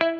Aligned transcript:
Hej 0.00 0.10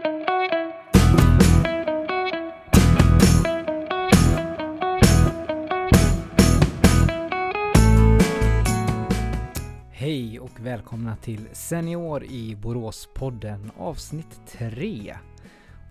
och 10.40 10.60
välkomna 10.60 11.16
till 11.16 11.48
Senior 11.52 12.24
i 12.24 12.56
Boråspodden 12.56 13.70
avsnitt 13.76 14.40
3. 14.46 15.16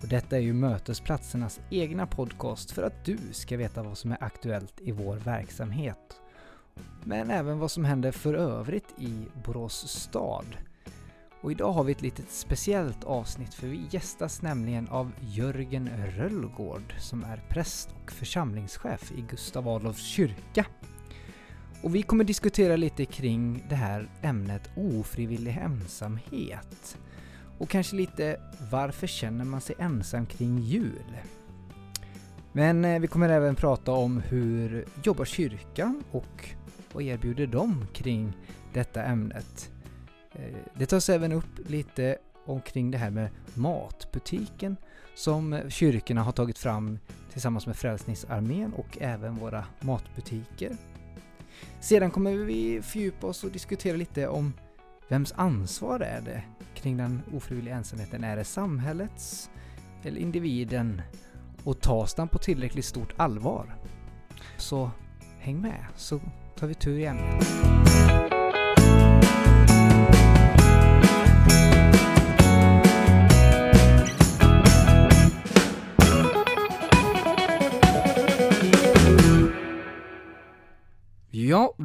Och 0.02 0.08
detta 0.08 0.36
är 0.36 0.40
ju 0.40 0.52
mötesplatsernas 0.52 1.60
egna 1.70 2.06
podcast 2.06 2.70
för 2.70 2.82
att 2.82 3.04
du 3.04 3.18
ska 3.32 3.56
veta 3.56 3.82
vad 3.82 3.98
som 3.98 4.12
är 4.12 4.24
aktuellt 4.24 4.80
i 4.80 4.92
vår 4.92 5.16
verksamhet. 5.16 6.20
Men 7.04 7.30
även 7.30 7.58
vad 7.58 7.70
som 7.70 7.84
händer 7.84 8.12
för 8.12 8.34
övrigt 8.34 8.94
i 8.98 9.26
Borås 9.44 9.88
stad. 9.88 10.46
Och 11.42 11.52
idag 11.52 11.72
har 11.72 11.84
vi 11.84 11.92
ett 11.92 12.02
litet 12.02 12.30
speciellt 12.30 13.04
avsnitt 13.04 13.54
för 13.54 13.66
vi 13.66 13.86
gästas 13.90 14.42
nämligen 14.42 14.88
av 14.88 15.12
Jörgen 15.20 15.90
Röllgård 16.16 16.94
som 16.98 17.24
är 17.24 17.42
präst 17.48 17.88
och 18.02 18.12
församlingschef 18.12 19.12
i 19.12 19.24
Gustav 19.30 19.68
Adolfs 19.68 20.04
kyrka. 20.04 20.66
Och 21.82 21.94
vi 21.94 22.02
kommer 22.02 22.24
diskutera 22.24 22.76
lite 22.76 23.04
kring 23.04 23.64
det 23.68 23.74
här 23.74 24.08
ämnet 24.22 24.70
ofrivillig 24.76 25.58
ensamhet. 25.62 26.98
Och 27.58 27.68
kanske 27.68 27.96
lite 27.96 28.40
varför 28.70 29.06
känner 29.06 29.44
man 29.44 29.60
sig 29.60 29.76
ensam 29.78 30.26
kring 30.26 30.58
jul? 30.58 31.16
Men 32.52 32.84
eh, 32.84 33.00
vi 33.00 33.06
kommer 33.06 33.28
även 33.28 33.54
prata 33.54 33.92
om 33.92 34.20
hur 34.20 34.84
jobbar 35.04 35.24
kyrkan 35.24 36.04
och 36.10 36.48
vad 36.92 37.02
erbjuder 37.02 37.46
de 37.46 37.86
kring 37.92 38.32
detta 38.72 39.02
ämnet? 39.02 39.70
Eh, 40.32 40.56
det 40.74 40.86
tas 40.86 41.08
även 41.08 41.32
upp 41.32 41.68
lite 41.68 42.18
omkring 42.46 42.90
det 42.90 42.98
här 42.98 43.10
med 43.10 43.30
matbutiken 43.54 44.76
som 45.14 45.60
kyrkorna 45.68 46.22
har 46.22 46.32
tagit 46.32 46.58
fram 46.58 46.98
tillsammans 47.32 47.66
med 47.66 47.76
Frälsningsarmén 47.76 48.72
och 48.72 48.98
även 49.00 49.36
våra 49.36 49.64
matbutiker. 49.80 50.76
Sedan 51.80 52.10
kommer 52.10 52.34
vi 52.34 52.82
fördjupa 52.82 53.26
oss 53.26 53.44
och 53.44 53.50
diskutera 53.50 53.96
lite 53.96 54.28
om 54.28 54.52
vems 55.08 55.32
ansvar 55.36 56.00
är 56.00 56.20
det 56.20 56.42
kring 56.74 56.96
den 56.96 57.22
ofrivilliga 57.34 57.74
ensamheten? 57.74 58.24
Är 58.24 58.36
det 58.36 58.44
samhällets 58.44 59.50
eller 60.02 60.20
individen? 60.20 61.02
Och 61.64 61.80
tas 61.80 62.14
den 62.14 62.28
på 62.28 62.38
tillräckligt 62.38 62.84
stort 62.84 63.14
allvar? 63.16 63.76
Så 64.56 64.90
häng 65.38 65.60
med 65.60 65.84
så 65.96 66.20
tar 66.56 66.66
vi 66.66 66.74
tur 66.74 66.98
i 66.98 67.06
ämnet! 67.06 68.39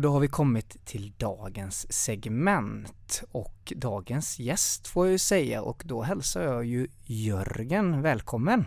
Då 0.06 0.12
har 0.12 0.20
vi 0.20 0.28
kommit 0.28 0.86
till 0.86 1.14
dagens 1.18 1.94
segment 1.94 3.24
och 3.32 3.74
dagens 3.76 4.40
gäst 4.40 4.88
får 4.88 5.06
jag 5.06 5.12
ju 5.12 5.18
säga 5.18 5.62
och 5.62 5.84
då 5.86 6.02
hälsar 6.02 6.44
jag 6.44 6.66
ju 6.66 6.88
Jörgen 7.06 8.02
välkommen. 8.02 8.66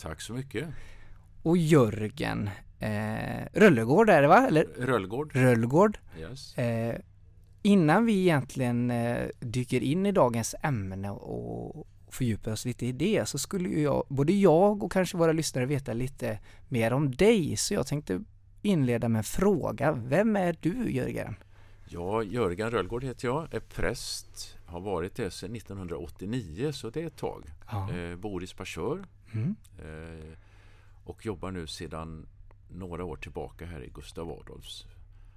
Tack 0.00 0.20
så 0.20 0.32
mycket. 0.32 0.68
Och 1.42 1.56
Jörgen 1.56 2.50
eh, 2.78 3.46
Röllegård 3.52 4.10
är 4.10 4.22
det 4.22 4.28
va? 4.28 4.46
Eller? 4.46 4.64
Röllgård. 4.64 5.36
Röllgård. 5.36 5.98
Yes. 6.18 6.58
Eh, 6.58 7.00
innan 7.62 8.06
vi 8.06 8.20
egentligen 8.20 8.90
eh, 8.90 9.28
dyker 9.40 9.80
in 9.80 10.06
i 10.06 10.12
dagens 10.12 10.54
ämne 10.62 11.10
och 11.10 11.86
fördjupar 12.10 12.52
oss 12.52 12.64
lite 12.64 12.86
i 12.86 12.92
det 12.92 13.28
så 13.28 13.38
skulle 13.38 13.68
ju 13.68 13.82
jag, 13.82 14.04
både 14.08 14.32
jag 14.32 14.82
och 14.82 14.92
kanske 14.92 15.16
våra 15.16 15.32
lyssnare 15.32 15.66
veta 15.66 15.92
lite 15.92 16.38
mer 16.68 16.92
om 16.92 17.10
dig 17.10 17.56
så 17.56 17.74
jag 17.74 17.86
tänkte 17.86 18.24
inleda 18.62 19.08
med 19.08 19.18
en 19.18 19.24
fråga. 19.24 19.92
Vem 19.92 20.36
är 20.36 20.56
du 20.60 20.90
Jörgen? 20.90 21.34
Ja, 21.88 22.22
Jörgen 22.22 22.70
Röllgård 22.70 23.04
heter 23.04 23.28
jag, 23.28 23.54
är 23.54 23.60
präst, 23.60 24.56
har 24.66 24.80
varit 24.80 25.14
det 25.14 25.30
sedan 25.30 25.56
1989 25.56 26.72
så 26.72 26.90
det 26.90 27.02
är 27.02 27.06
ett 27.06 27.16
tag. 27.16 27.44
Ja. 27.70 27.92
Eh, 27.94 28.16
bor 28.16 28.42
i 28.42 28.46
Sparsör 28.46 29.04
Mm. 29.34 29.54
eh, 29.78 30.38
och 31.04 31.26
jobbar 31.26 31.50
nu 31.50 31.66
sedan 31.66 32.26
några 32.70 33.04
år 33.04 33.16
tillbaka 33.16 33.66
här 33.66 33.84
i 33.84 33.88
Gustav 33.94 34.30
Adolfs 34.30 34.86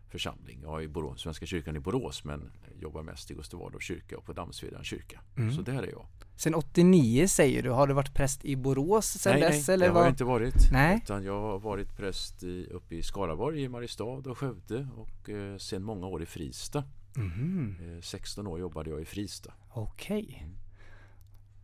församling. 0.09 0.59
Jag 0.63 0.79
är 0.79 0.83
i 0.83 0.87
Borås, 0.87 1.21
Svenska 1.21 1.45
kyrkan 1.45 1.75
i 1.75 1.79
Borås 1.79 2.23
men 2.23 2.51
jobbar 2.79 3.03
mest 3.03 3.31
i 3.31 3.33
Gustav 3.33 3.63
Adolfs 3.63 3.85
kyrka 3.85 4.17
och 4.17 4.25
på 4.25 4.33
Dammsvedans 4.33 4.87
kyrka. 4.87 5.19
Mm. 5.37 5.51
Så 5.51 5.61
där 5.61 5.83
är 5.83 5.87
jag. 5.91 6.05
Sen 6.37 6.55
89 6.55 7.27
säger 7.27 7.63
du, 7.63 7.69
har 7.69 7.87
du 7.87 7.93
varit 7.93 8.13
präst 8.13 8.45
i 8.45 8.55
Borås 8.55 9.05
sen 9.07 9.33
nej, 9.33 9.41
dess? 9.41 9.67
nej, 9.67 9.73
eller 9.73 9.87
det 9.87 9.93
har 9.93 10.01
jag 10.01 10.09
inte 10.09 10.23
varit. 10.23 10.71
Nej. 10.71 11.01
Utan 11.03 11.23
jag 11.23 11.41
har 11.41 11.59
varit 11.59 11.97
präst 11.97 12.43
i, 12.43 12.67
uppe 12.71 12.95
i 12.95 13.03
Skaraborg, 13.03 13.63
i 13.63 13.69
Mariestad 13.69 14.03
och 14.03 14.37
Skövde 14.37 14.87
och 14.95 15.29
eh, 15.29 15.57
sen 15.57 15.83
många 15.83 16.07
år 16.07 16.23
i 16.23 16.25
Frista. 16.25 16.83
Mhm, 17.15 17.75
Eh, 17.81 18.01
16 18.01 18.47
år 18.47 18.59
jobbade 18.59 18.89
jag 18.89 19.01
i 19.01 19.05
Frista. 19.05 19.53
Okej. 19.69 20.47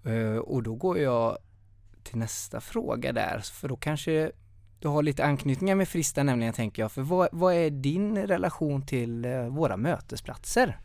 Eh, 0.06 0.38
och 0.38 0.64
då 0.64 0.76
går 0.76 0.98
jag 0.98 1.38
till 2.04 2.18
nästa 2.18 2.62
fråga 2.62 3.14
där, 3.14 3.40
för 3.40 3.68
då 3.68 3.76
kanske 3.76 4.32
du 4.80 4.88
har 4.88 5.04
lite 5.04 5.26
anknytningar 5.26 5.76
med 5.76 5.88
Frista 5.88 6.24
nämligen 6.24 6.54
tänker 6.54 6.82
jag. 6.82 6.92
För 6.92 7.02
vad, 7.02 7.30
vad 7.32 7.54
är 7.54 7.70
din 7.70 8.18
relation 8.18 8.82
till 8.82 9.26
eh, 9.26 9.46
våra 9.48 9.78
mötesplatser? 9.78 10.80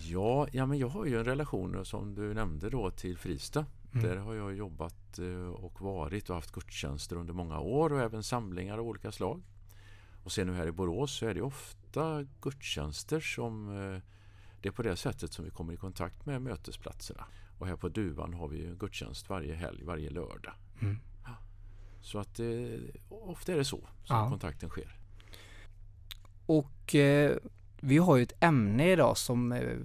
Ja, 0.00 0.46
ja, 0.52 0.66
men 0.66 0.78
jag 0.78 0.88
har 0.88 1.04
ju 1.06 1.18
en 1.18 1.24
relation 1.24 1.84
som 1.84 2.14
du 2.14 2.34
nämnde 2.34 2.70
då 2.70 2.90
till 2.90 3.18
Frista. 3.18 3.66
Mm. 3.92 4.06
Där 4.06 4.16
har 4.16 4.34
jag 4.34 4.54
jobbat 4.54 5.18
eh, 5.18 5.48
och 5.48 5.80
varit 5.80 6.28
och 6.30 6.36
haft 6.36 6.52
gudstjänster 6.52 7.16
under 7.16 7.32
många 7.34 7.60
år 7.60 7.92
och 7.92 8.00
även 8.00 8.22
samlingar 8.22 8.78
av 8.78 8.86
olika 8.86 9.12
slag. 9.12 9.42
Och 10.24 10.32
sen 10.32 10.46
nu 10.46 10.54
här 10.54 10.66
i 10.66 10.72
Borås 10.72 11.12
så 11.12 11.26
är 11.26 11.34
det 11.34 11.42
ofta 11.42 12.26
gudstjänster 12.40 13.20
som 13.20 13.68
eh, 13.68 14.00
det 14.62 14.68
är 14.68 14.72
på 14.72 14.82
det 14.82 14.96
sättet 14.96 15.32
som 15.32 15.44
vi 15.44 15.50
kommer 15.50 15.72
i 15.72 15.76
kontakt 15.76 16.26
med 16.26 16.42
mötesplatserna. 16.42 17.24
Och 17.58 17.66
här 17.66 17.76
på 17.76 17.88
Duvan 17.88 18.34
har 18.34 18.48
vi 18.48 18.58
ju 18.58 18.74
gudstjänst 18.76 19.28
varje 19.28 19.54
helg, 19.54 19.84
varje 19.84 20.10
lördag. 20.10 20.54
Mm. 20.82 20.96
Så 22.00 22.18
att 22.18 22.40
eh, 22.40 22.46
ofta 23.08 23.52
är 23.52 23.56
det 23.56 23.64
så 23.64 23.78
som 24.04 24.16
Ja. 24.16 24.30
kontakten 24.30 24.68
sker. 24.68 24.96
Och 26.46 26.94
eh, 26.94 27.36
vi 27.80 27.98
har 27.98 28.16
ju 28.16 28.22
ett 28.22 28.44
ämne 28.44 28.90
idag 28.90 29.16
som 29.16 29.52
eh, 29.52 29.76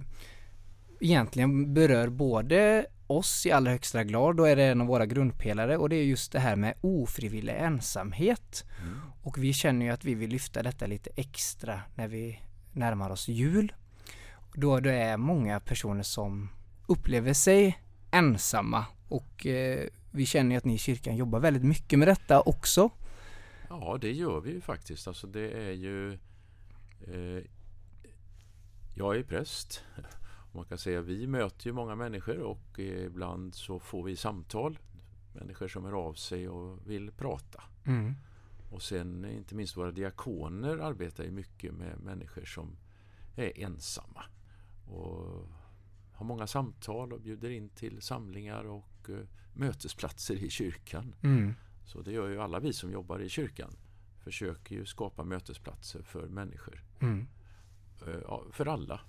egentligen 1.00 1.74
berör 1.74 2.08
både 2.08 2.86
oss 3.06 3.46
i 3.46 3.52
allra 3.52 3.70
högsta 3.70 4.04
grad, 4.04 4.36
då 4.36 4.44
är 4.44 4.56
det 4.56 4.64
en 4.64 4.80
av 4.80 4.86
våra 4.86 5.06
grundpelare 5.06 5.76
och 5.76 5.88
det 5.88 5.96
är 5.96 6.04
just 6.04 6.32
det 6.32 6.40
här 6.40 6.56
med 6.56 6.74
ofrivillig 6.80 7.54
ensamhet. 7.58 8.64
Mm. 8.82 9.00
Och 9.22 9.38
vi 9.38 9.52
känner 9.52 9.86
ju 9.86 9.92
att 9.92 10.04
vi 10.04 10.14
vill 10.14 10.30
lyfta 10.30 10.62
detta 10.62 10.86
lite 10.86 11.10
extra 11.16 11.80
när 11.94 12.08
vi 12.08 12.40
närmar 12.72 13.10
oss 13.10 13.28
jul. 13.28 13.72
Då 14.54 14.80
det 14.80 14.92
är 14.92 15.16
många 15.16 15.60
personer 15.60 16.02
som 16.02 16.48
upplever 16.86 17.32
sig 17.32 17.78
ensamma 18.10 18.86
och 19.08 19.46
eh, 19.46 19.88
vi 20.10 20.26
känner 20.26 20.50
ju 20.50 20.58
att 20.58 20.64
ni 20.64 20.74
i 20.74 20.78
kyrkan 20.78 21.16
jobbar 21.16 21.40
väldigt 21.40 21.64
mycket 21.64 21.98
med 21.98 22.08
detta 22.08 22.40
också. 22.40 22.90
Ja, 23.68 23.98
det 24.00 24.12
gör 24.12 24.40
vi 24.40 24.50
ju 24.50 24.60
faktiskt. 24.60 25.08
Alltså 25.08 25.26
det 25.26 25.50
är 25.50 25.72
ju... 25.72 26.12
Eh, 27.06 27.42
jag 28.94 29.16
är 29.16 29.22
präst. 29.22 29.84
Man 30.52 30.64
kan 30.64 30.78
säga 30.78 31.00
vi 31.00 31.26
möter 31.26 31.66
ju 31.66 31.72
många 31.72 31.94
människor 31.94 32.38
och 32.38 32.78
ibland 32.78 33.54
så 33.54 33.78
får 33.78 34.04
vi 34.04 34.16
samtal. 34.16 34.78
Människor 35.32 35.68
som 35.68 35.84
hör 35.84 35.92
av 35.92 36.14
sig 36.14 36.48
och 36.48 36.90
vill 36.90 37.12
prata. 37.12 37.62
Mm. 37.84 38.14
Och 38.70 38.82
sen 38.82 39.24
inte 39.24 39.54
minst 39.54 39.76
våra 39.76 39.90
diakoner 39.90 40.78
arbetar 40.78 41.24
ju 41.24 41.30
mycket 41.30 41.74
med 41.74 42.00
människor 42.00 42.44
som 42.44 42.76
är 43.36 43.60
ensamma. 43.60 44.24
Och 44.86 45.48
har 46.12 46.26
många 46.26 46.46
samtal 46.46 47.12
och 47.12 47.20
bjuder 47.20 47.50
in 47.50 47.68
till 47.68 48.02
samlingar 48.02 48.64
och 48.64 49.10
eh, 49.10 49.26
mötesplatser 49.54 50.34
i 50.34 50.50
kyrkan. 50.50 51.14
Mm. 51.22 51.54
Så 51.84 52.02
det 52.02 52.12
gör 52.12 52.28
ju 52.28 52.40
alla 52.40 52.60
vi 52.60 52.72
som 52.72 52.92
jobbar 52.92 53.18
i 53.18 53.28
kyrkan. 53.28 53.76
Försöker 54.18 54.74
ju 54.74 54.86
skapa 54.86 55.24
mötesplatser 55.24 56.02
för 56.02 56.28
människor. 56.28 56.82
Mm. 57.00 57.26
Eh, 58.06 58.38
För 58.52 58.66
alla. 58.66 59.00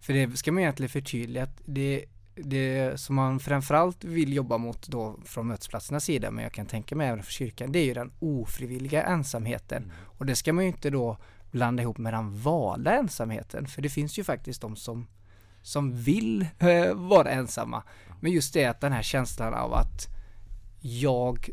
För 0.00 0.12
det 0.12 0.36
ska 0.36 0.52
man 0.52 0.62
egentligen 0.62 0.90
förtydliga 0.90 1.42
att 1.42 1.60
det, 1.64 2.04
det 2.34 3.00
som 3.00 3.16
man 3.16 3.40
framförallt 3.40 4.04
vill 4.04 4.32
jobba 4.32 4.58
mot 4.58 4.88
då 4.88 5.20
från 5.24 5.46
mötesplatsernas 5.46 6.04
sida, 6.04 6.30
men 6.30 6.44
jag 6.44 6.52
kan 6.52 6.66
tänka 6.66 6.96
mig 6.96 7.08
även 7.08 7.22
för 7.22 7.32
kyrkan, 7.32 7.72
det 7.72 7.78
är 7.78 7.84
ju 7.84 7.94
den 7.94 8.12
ofrivilliga 8.18 9.02
ensamheten. 9.02 9.82
Mm. 9.82 9.96
Och 10.18 10.26
det 10.26 10.36
ska 10.36 10.52
man 10.52 10.64
ju 10.64 10.70
inte 10.70 10.90
då 10.90 11.16
blanda 11.50 11.82
ihop 11.82 11.98
med 11.98 12.14
den 12.14 12.42
valda 12.42 12.94
ensamheten, 12.94 13.66
för 13.66 13.82
det 13.82 13.88
finns 13.88 14.18
ju 14.18 14.24
faktiskt 14.24 14.60
de 14.60 14.76
som, 14.76 15.06
som 15.62 15.96
vill 15.96 16.46
eh, 16.58 16.94
vara 16.94 17.30
ensamma. 17.30 17.82
Men 18.20 18.32
just 18.32 18.54
det 18.54 18.64
att 18.64 18.80
den 18.80 18.92
här 18.92 19.02
känslan 19.02 19.54
av 19.54 19.74
att 19.74 20.06
jag 20.80 21.50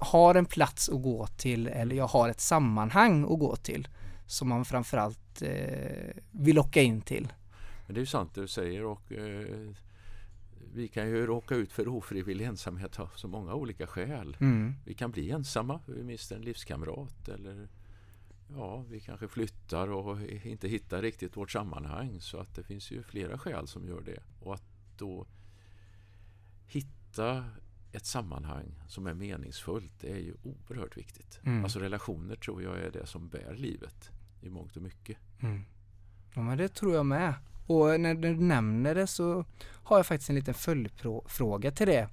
har 0.00 0.34
en 0.34 0.44
plats 0.44 0.88
att 0.88 1.02
gå 1.02 1.26
till 1.26 1.66
eller 1.66 1.96
jag 1.96 2.06
har 2.06 2.28
ett 2.28 2.40
sammanhang 2.40 3.22
att 3.22 3.38
gå 3.38 3.56
till 3.56 3.88
som 4.32 4.48
man 4.48 4.64
framförallt 4.64 5.42
eh, 5.42 6.14
vill 6.30 6.56
locka 6.56 6.82
in 6.82 7.00
till. 7.00 7.32
Men 7.86 7.94
det 7.94 8.00
är 8.00 8.04
sant 8.04 8.34
det 8.34 8.40
du 8.40 8.48
säger 8.48 8.84
och 8.84 9.12
eh, 9.12 9.70
vi 10.74 10.88
kan 10.88 11.08
ju 11.08 11.26
råka 11.26 11.54
ut 11.54 11.72
för 11.72 11.88
ofrivillig 11.88 12.44
ensamhet 12.44 13.00
av 13.00 13.10
så 13.16 13.28
många 13.28 13.54
olika 13.54 13.86
skäl. 13.86 14.36
Mm. 14.40 14.74
Vi 14.84 14.94
kan 14.94 15.10
bli 15.10 15.30
ensamma, 15.30 15.80
vi 15.86 16.02
mister 16.02 16.36
en 16.36 16.42
livskamrat 16.42 17.28
eller 17.28 17.68
ja, 18.48 18.84
vi 18.90 19.00
kanske 19.00 19.28
flyttar 19.28 19.88
och 19.88 20.18
inte 20.44 20.68
hittar 20.68 21.02
riktigt 21.02 21.36
vårt 21.36 21.50
sammanhang. 21.50 22.20
Så 22.20 22.38
att 22.38 22.54
det 22.54 22.62
finns 22.62 22.90
ju 22.90 23.02
flera 23.02 23.38
skäl 23.38 23.68
som 23.68 23.88
gör 23.88 24.00
det. 24.00 24.22
Och 24.40 24.54
att 24.54 24.64
då 24.98 25.26
hitta 26.66 27.44
ett 27.92 28.06
sammanhang 28.06 28.82
som 28.88 29.06
är 29.06 29.14
meningsfullt 29.14 29.92
det 30.00 30.10
är 30.10 30.20
ju 30.20 30.34
oerhört 30.42 30.96
viktigt. 30.96 31.40
Mm. 31.42 31.64
Alltså 31.64 31.78
relationer 31.78 32.36
tror 32.36 32.62
jag 32.62 32.78
är 32.78 32.90
det 32.90 33.06
som 33.06 33.28
bär 33.28 33.54
livet 33.54 34.10
i 34.42 34.50
mångt 34.50 34.76
och 34.76 34.82
mycket. 34.82 35.18
Mm. 35.40 35.64
Ja 36.34 36.42
men 36.42 36.58
det 36.58 36.68
tror 36.68 36.94
jag 36.94 37.06
med. 37.06 37.34
Och 37.66 38.00
när 38.00 38.14
du 38.14 38.36
nämner 38.36 38.94
det 38.94 39.06
så 39.06 39.44
har 39.62 39.96
jag 39.96 40.06
faktiskt 40.06 40.30
en 40.30 40.36
liten 40.36 40.54
följdfråga 40.54 41.70
till 41.70 41.86
det. 41.86 42.08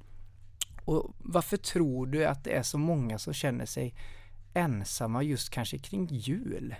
Och 0.85 1.15
varför 1.19 1.57
tror 1.57 2.07
du 2.07 2.25
att 2.25 2.43
det 2.43 2.51
är 2.51 2.63
så 2.63 2.77
många 2.77 3.19
som 3.19 3.33
känner 3.33 3.65
sig 3.65 3.95
ensamma 4.53 5.23
just 5.23 5.49
kanske 5.49 5.77
kring 5.77 6.07
jul? 6.11 6.75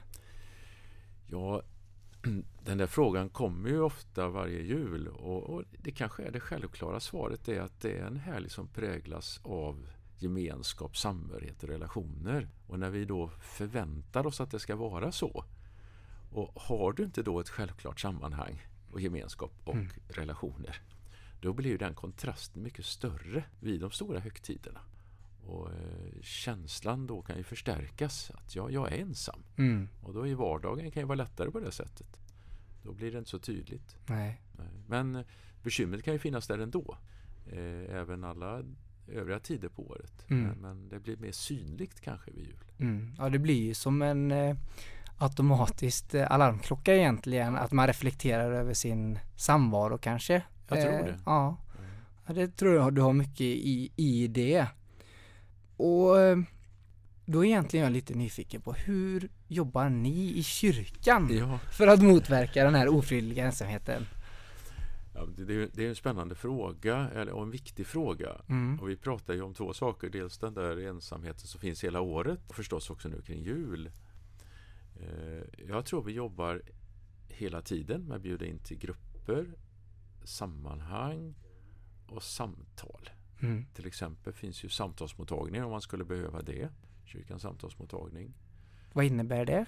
Ja, 1.28 1.62
den 2.66 2.78
där 2.78 2.88
frågan 2.88 3.30
kommer 3.30 3.70
ju 3.70 3.82
ofta 3.82 4.28
varje 4.28 4.62
jul 4.62 5.08
och, 5.08 5.44
och, 5.44 5.64
det 5.72 5.92
kanske 5.92 6.24
är 6.24 6.32
det 6.32 6.40
självklara 6.40 7.00
svaret 7.00 7.48
är 7.48 7.62
att 7.62 7.82
det 7.82 7.98
är 7.98 8.06
en 8.06 8.18
helg 8.18 8.50
som 8.50 8.68
präglas 8.68 9.40
av 9.44 9.88
gemenskap, 10.22 10.98
samhörighet 10.98 11.64
och 11.64 11.70
relationer. 11.70 12.50
Och 12.68 12.80
när 12.80 12.90
vi 12.90 13.06
då 13.06 13.30
förväntar 13.40 14.28
oss 14.28 14.42
att 14.42 14.52
det 14.52 14.60
ska 14.60 14.76
vara 14.76 15.12
så 15.12 15.46
och 16.32 16.62
har 16.62 16.94
du 16.94 17.04
inte 17.04 17.24
då 17.24 17.40
ett 17.40 17.50
självklart 17.50 18.00
sammanhang 18.00 18.68
och 18.92 19.02
gemenskap 19.02 19.52
och 19.64 19.76
mm. 19.76 19.90
relationer 20.08 20.82
då 21.42 21.54
blir 21.54 21.70
ju 21.70 21.78
den 21.78 21.94
kontrasten 21.94 22.64
mycket 22.64 22.86
större 22.86 23.44
vid 23.60 23.82
de 23.82 23.92
stora 23.92 24.20
högtiderna. 24.20 24.80
Och 25.46 25.72
eh, 25.72 26.22
känslan 26.22 27.08
då 27.08 27.22
kan 27.22 27.38
ju 27.38 27.44
förstärkas 27.44 28.32
att 28.32 28.56
jag, 28.56 28.72
jag 28.72 28.92
är 28.94 28.98
ensam. 28.98 29.44
Mm. 29.58 29.88
Och 30.02 30.14
då 30.14 30.28
i 30.28 30.34
vardagen 30.34 30.92
kan 30.92 31.02
ju 31.02 31.08
vara 31.08 31.16
lättare 31.16 31.52
på 31.52 31.60
det 31.60 31.72
sättet. 31.72 32.20
Då 32.84 32.94
blir 32.94 33.12
det 33.12 33.18
inte 33.18 33.30
så 33.30 33.40
tydligt. 33.40 33.98
Nej. 34.06 34.42
Men 34.88 35.24
bekymret 35.64 36.04
kan 36.04 36.14
ju 36.14 36.20
finnas 36.20 36.48
där 36.48 36.60
ändå. 36.60 36.98
Eh, 37.48 37.96
även 37.96 38.24
alla 38.24 38.64
övriga 39.12 39.40
tider 39.40 39.70
på 39.70 39.88
året. 39.88 40.26
Mm. 40.28 40.44
Men, 40.44 40.58
men, 40.62 40.90
det 40.90 41.00
blir 41.00 41.18
mer 41.18 41.32
synligt 41.32 42.02
kanske 42.02 42.32
vid 42.32 42.46
jul. 42.46 42.64
Mm. 42.80 43.14
Ja, 43.18 43.30
det 43.30 43.40
blir 43.40 43.64
ju 43.64 43.74
som 43.74 44.02
en 44.02 44.32
eh, 44.32 44.56
automatiskt 45.18 46.16
eh, 46.16 46.32
alarmklocka 46.32 46.96
egentligen. 46.96 47.56
Att 47.56 47.72
man 47.72 47.88
reflekterar 47.88 48.52
över 48.52 48.74
sin 48.74 49.20
samvaro 49.36 49.98
kanske. 49.98 50.44
Jag 50.68 50.82
tror 50.82 50.92
det. 50.92 51.20
Ja. 51.26 51.58
ja, 52.26 52.34
det 52.34 52.48
tror 52.48 52.76
jag 52.76 52.94
du 52.94 53.02
har 53.02 53.14
mycket 53.14 53.42
i, 53.42 53.92
i 53.96 54.28
det. 54.28 54.66
Och 55.78 56.22
eh, 56.22 56.38
då 57.26 57.46
är 57.46 57.48
egentligen 57.48 57.84
jag 57.84 57.94
lite 57.94 58.14
nyfiken 58.14 58.62
på 58.62 58.74
hur 58.74 59.30
jobbar 59.48 59.90
ni 59.90 60.38
i 60.38 60.44
kyrkan 60.44 61.30
ja. 61.32 61.60
för 61.72 61.88
att 61.88 62.02
motverka 62.02 62.64
den 62.64 62.76
här 62.76 62.88
ofrivilliga 62.88 63.46
ensamheten? 63.46 64.06
Ja, 65.20 65.26
det, 65.38 65.54
är, 65.54 65.70
det 65.74 65.86
är 65.86 65.90
en 65.90 65.96
spännande 65.96 66.36
fråga 66.36 67.10
eller, 67.10 67.32
och 67.32 67.44
en 67.44 67.52
viktig 67.52 67.88
fråga. 67.88 68.42
Mm. 68.48 68.80
Och 68.80 68.90
vi 68.90 68.98
pratar 68.98 69.34
ju 69.34 69.42
om 69.42 69.54
två 69.54 69.74
saker. 69.74 70.10
Dels 70.10 70.38
den 70.38 70.54
där 70.54 70.78
ensamheten 70.78 71.48
som 71.48 71.62
finns 71.62 71.84
hela 71.84 72.02
året 72.02 72.40
och 72.48 72.56
förstås 72.56 72.90
också 72.90 73.10
nu 73.10 73.22
kring 73.22 73.44
jul. 73.44 73.92
Eh, 74.96 75.68
jag 75.68 75.86
tror 75.86 76.04
vi 76.04 76.12
jobbar 76.12 76.62
hela 77.28 77.62
tiden 77.62 78.02
med 78.02 78.16
att 78.16 78.22
bjuda 78.22 78.46
in 78.46 78.60
till 78.60 78.78
grupper, 78.78 79.46
sammanhang 80.24 81.36
och 82.08 82.24
samtal. 82.24 83.10
Mm. 83.40 83.66
Till 83.74 83.88
exempel 83.88 84.34
finns 84.34 84.64
ju 84.64 84.70
samtalsmottagningar 84.70 85.66
om 85.66 85.72
man 85.72 85.82
skulle 85.82 86.06
behöva 86.06 86.42
det. 86.42 86.70
Kyrkans 87.06 87.42
samtalsmottagning. 87.42 88.34
Vad 88.94 89.06
innebär 89.06 89.46
det? 89.46 89.66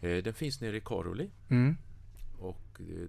Eh, 0.00 0.22
den 0.22 0.34
finns 0.34 0.60
nere 0.60 0.76
i 0.76 0.80
Karoli. 0.80 1.30
Mm. 1.48 1.76
Och 2.38 2.80
eh, 2.80 3.08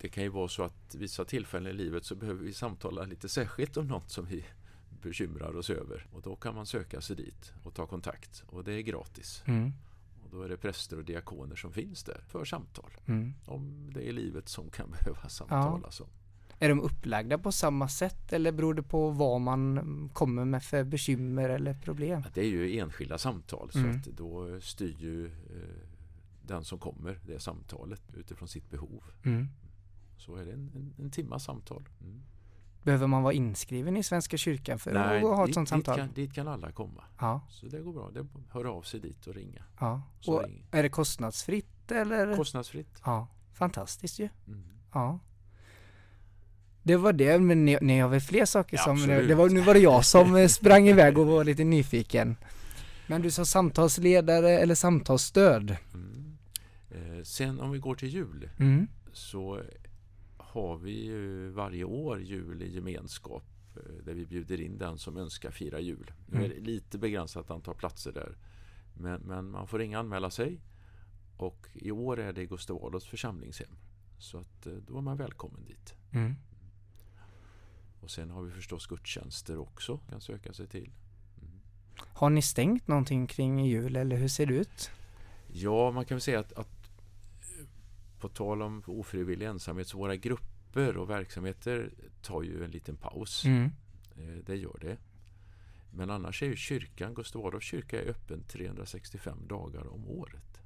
det 0.00 0.08
kan 0.08 0.22
ju 0.22 0.28
vara 0.28 0.48
så 0.48 0.62
att 0.62 0.94
vissa 0.94 1.24
tillfällen 1.24 1.72
i 1.72 1.74
livet 1.74 2.04
så 2.04 2.14
behöver 2.14 2.44
vi 2.44 2.52
samtala 2.52 3.04
lite 3.04 3.28
särskilt 3.28 3.76
om 3.76 3.86
något 3.86 4.10
som 4.10 4.26
vi 4.26 4.44
bekymrar 5.02 5.56
oss 5.56 5.70
över. 5.70 6.06
Och 6.12 6.22
då 6.22 6.36
kan 6.36 6.54
man 6.54 6.66
söka 6.66 7.00
sig 7.00 7.16
dit 7.16 7.52
och 7.62 7.74
ta 7.74 7.86
kontakt. 7.86 8.44
Och 8.46 8.64
det 8.64 8.72
är 8.72 8.80
gratis. 8.80 9.42
Mm. 9.46 9.72
Och 10.24 10.30
då 10.30 10.42
är 10.42 10.48
det 10.48 10.56
präster 10.56 10.98
och 10.98 11.04
diakoner 11.04 11.56
som 11.56 11.72
finns 11.72 12.04
där 12.04 12.20
för 12.28 12.44
samtal. 12.44 12.90
Mm. 13.06 13.34
Om 13.46 13.90
det 13.94 14.08
är 14.08 14.12
livet 14.12 14.48
som 14.48 14.70
kan 14.70 14.90
behöva 15.04 15.28
samtalas 15.28 16.00
ja. 16.00 16.04
om. 16.04 16.10
Är 16.60 16.68
de 16.68 16.80
upplagda 16.80 17.38
på 17.38 17.52
samma 17.52 17.88
sätt 17.88 18.32
eller 18.32 18.52
beror 18.52 18.74
det 18.74 18.82
på 18.82 19.10
vad 19.10 19.40
man 19.40 20.10
kommer 20.12 20.44
med 20.44 20.62
för 20.62 20.84
bekymmer 20.84 21.48
eller 21.48 21.74
problem? 21.74 22.24
Det 22.34 22.40
är 22.40 22.48
ju 22.48 22.78
enskilda 22.78 23.18
samtal 23.18 23.70
så 23.72 23.78
mm. 23.78 23.96
att 23.96 24.04
då 24.04 24.60
styr 24.60 24.96
ju 24.98 25.26
eh, 25.26 25.32
den 26.42 26.64
som 26.64 26.78
kommer 26.78 27.18
det 27.26 27.40
samtalet 27.40 28.02
utifrån 28.16 28.48
sitt 28.48 28.70
behov. 28.70 29.02
Mm. 29.22 29.48
Så 30.18 30.36
är 30.36 30.44
det 30.44 30.52
en, 30.52 30.70
en, 30.74 30.94
en 30.98 31.10
timma 31.10 31.38
samtal. 31.38 31.88
Mm. 32.00 32.22
Behöver 32.82 33.06
man 33.06 33.22
vara 33.22 33.32
inskriven 33.32 33.96
i 33.96 34.02
Svenska 34.02 34.36
kyrkan 34.36 34.78
för 34.78 34.92
Nej, 34.92 35.16
att 35.16 35.22
ha 35.22 35.48
ett 35.48 35.54
sådant 35.54 35.68
samtal? 35.68 35.96
Dit 35.96 36.04
kan, 36.04 36.14
dit 36.14 36.32
kan 36.34 36.48
alla 36.48 36.72
komma. 36.72 37.04
Ja. 37.20 37.40
Så 37.50 37.66
det 37.66 37.80
går 37.80 37.92
bra. 37.92 38.10
Det 38.10 38.26
hör 38.50 38.64
av 38.64 38.82
sig 38.82 39.00
dit 39.00 39.26
och 39.26 39.34
ringa. 39.34 39.62
Ja. 39.80 40.02
och 40.26 40.44
är 40.70 40.82
det 40.82 40.88
kostnadsfritt 40.88 41.90
eller? 41.90 42.36
Kostnadsfritt. 42.36 43.02
Ja, 43.04 43.28
fantastiskt 43.52 44.18
ju. 44.18 44.28
Mm. 44.46 44.62
Ja. 44.92 45.18
Det 46.82 46.96
var 46.96 47.12
det, 47.12 47.38
men 47.38 47.64
ni, 47.64 47.78
ni 47.80 47.98
har 47.98 48.08
väl 48.08 48.20
fler 48.20 48.44
saker 48.44 48.76
ja, 48.76 48.82
som... 48.82 48.92
Absolut. 48.92 49.28
Det 49.28 49.34
var, 49.34 49.48
nu 49.48 49.60
var 49.60 49.74
det 49.74 49.80
jag 49.80 50.04
som 50.04 50.36
eh, 50.36 50.48
sprang 50.48 50.88
iväg 50.88 51.18
och 51.18 51.26
var 51.26 51.44
lite 51.44 51.64
nyfiken. 51.64 52.36
Men 53.06 53.22
du 53.22 53.30
sa 53.30 53.44
samtalsledare 53.44 54.50
eller 54.50 54.74
samtalsstöd. 54.74 55.76
Mm. 55.94 56.38
Eh, 56.90 57.22
sen 57.22 57.60
om 57.60 57.70
vi 57.70 57.78
går 57.78 57.94
till 57.94 58.08
jul 58.08 58.50
mm. 58.58 58.86
så 59.12 59.60
har 60.48 60.78
vi 60.78 61.04
ju 61.04 61.50
varje 61.50 61.84
år 61.84 62.22
jul 62.22 62.62
i 62.62 62.74
gemenskap 62.74 63.44
eh, 63.76 64.04
där 64.04 64.14
vi 64.14 64.26
bjuder 64.26 64.60
in 64.60 64.78
den 64.78 64.98
som 64.98 65.16
önskar 65.16 65.50
fira 65.50 65.80
jul. 65.80 66.12
Nu 66.26 66.36
är 66.38 66.44
mm. 66.44 66.56
det 66.56 66.70
lite 66.70 66.98
begränsat 66.98 67.50
antal 67.50 67.74
platser 67.74 68.12
där. 68.12 68.36
Men, 68.94 69.20
men 69.20 69.50
man 69.50 69.66
får 69.66 69.78
ringa 69.78 69.98
anmäla 69.98 70.30
sig. 70.30 70.60
Och 71.36 71.68
i 71.72 71.90
år 71.90 72.20
är 72.20 72.32
det 72.32 72.46
Gustav 72.46 72.84
Adolfs 72.84 73.06
församlingshem. 73.06 73.76
Så 74.18 74.38
att 74.38 74.66
eh, 74.66 74.72
då 74.72 74.98
är 74.98 75.02
man 75.02 75.16
välkommen 75.16 75.64
dit. 75.64 75.94
Mm. 76.12 76.34
Och 78.00 78.10
sen 78.10 78.30
har 78.30 78.42
vi 78.42 78.50
förstås 78.50 78.86
gudstjänster 78.86 79.58
också, 79.58 79.98
kan 80.10 80.20
söka 80.20 80.52
sig 80.52 80.66
till. 80.66 80.90
Mm. 81.40 81.60
Har 81.96 82.30
ni 82.30 82.42
stängt 82.42 82.88
någonting 82.88 83.26
kring 83.26 83.64
jul 83.64 83.96
eller 83.96 84.16
hur 84.16 84.28
ser 84.28 84.46
det 84.46 84.54
ut? 84.54 84.90
Ja, 85.52 85.90
man 85.90 86.04
kan 86.04 86.14
väl 86.14 86.22
säga 86.22 86.40
att, 86.40 86.52
att 86.52 86.77
på 88.18 88.28
tal 88.28 88.62
om 88.62 88.82
ofrivillig 88.86 89.46
ensamhet 89.46 89.88
så 89.88 89.98
våra 89.98 90.16
grupper 90.16 90.96
och 90.96 91.10
verksamheter 91.10 91.90
tar 92.22 92.42
ju 92.42 92.64
en 92.64 92.70
liten 92.70 92.96
paus. 92.96 93.44
Mm. 93.44 93.70
Eh, 94.16 94.44
det 94.46 94.56
gör 94.56 94.78
det. 94.80 94.96
Men 95.90 96.10
annars 96.10 96.42
är 96.42 96.46
ju 96.46 96.56
kyrkan, 96.56 97.14
Gustav 97.14 97.46
Adolfs 97.46 97.66
kyrka 97.66 98.02
är 98.02 98.10
öppen 98.10 98.42
365 98.42 99.38
dagar 99.48 99.86
om 99.86 100.08
året. 100.08 100.60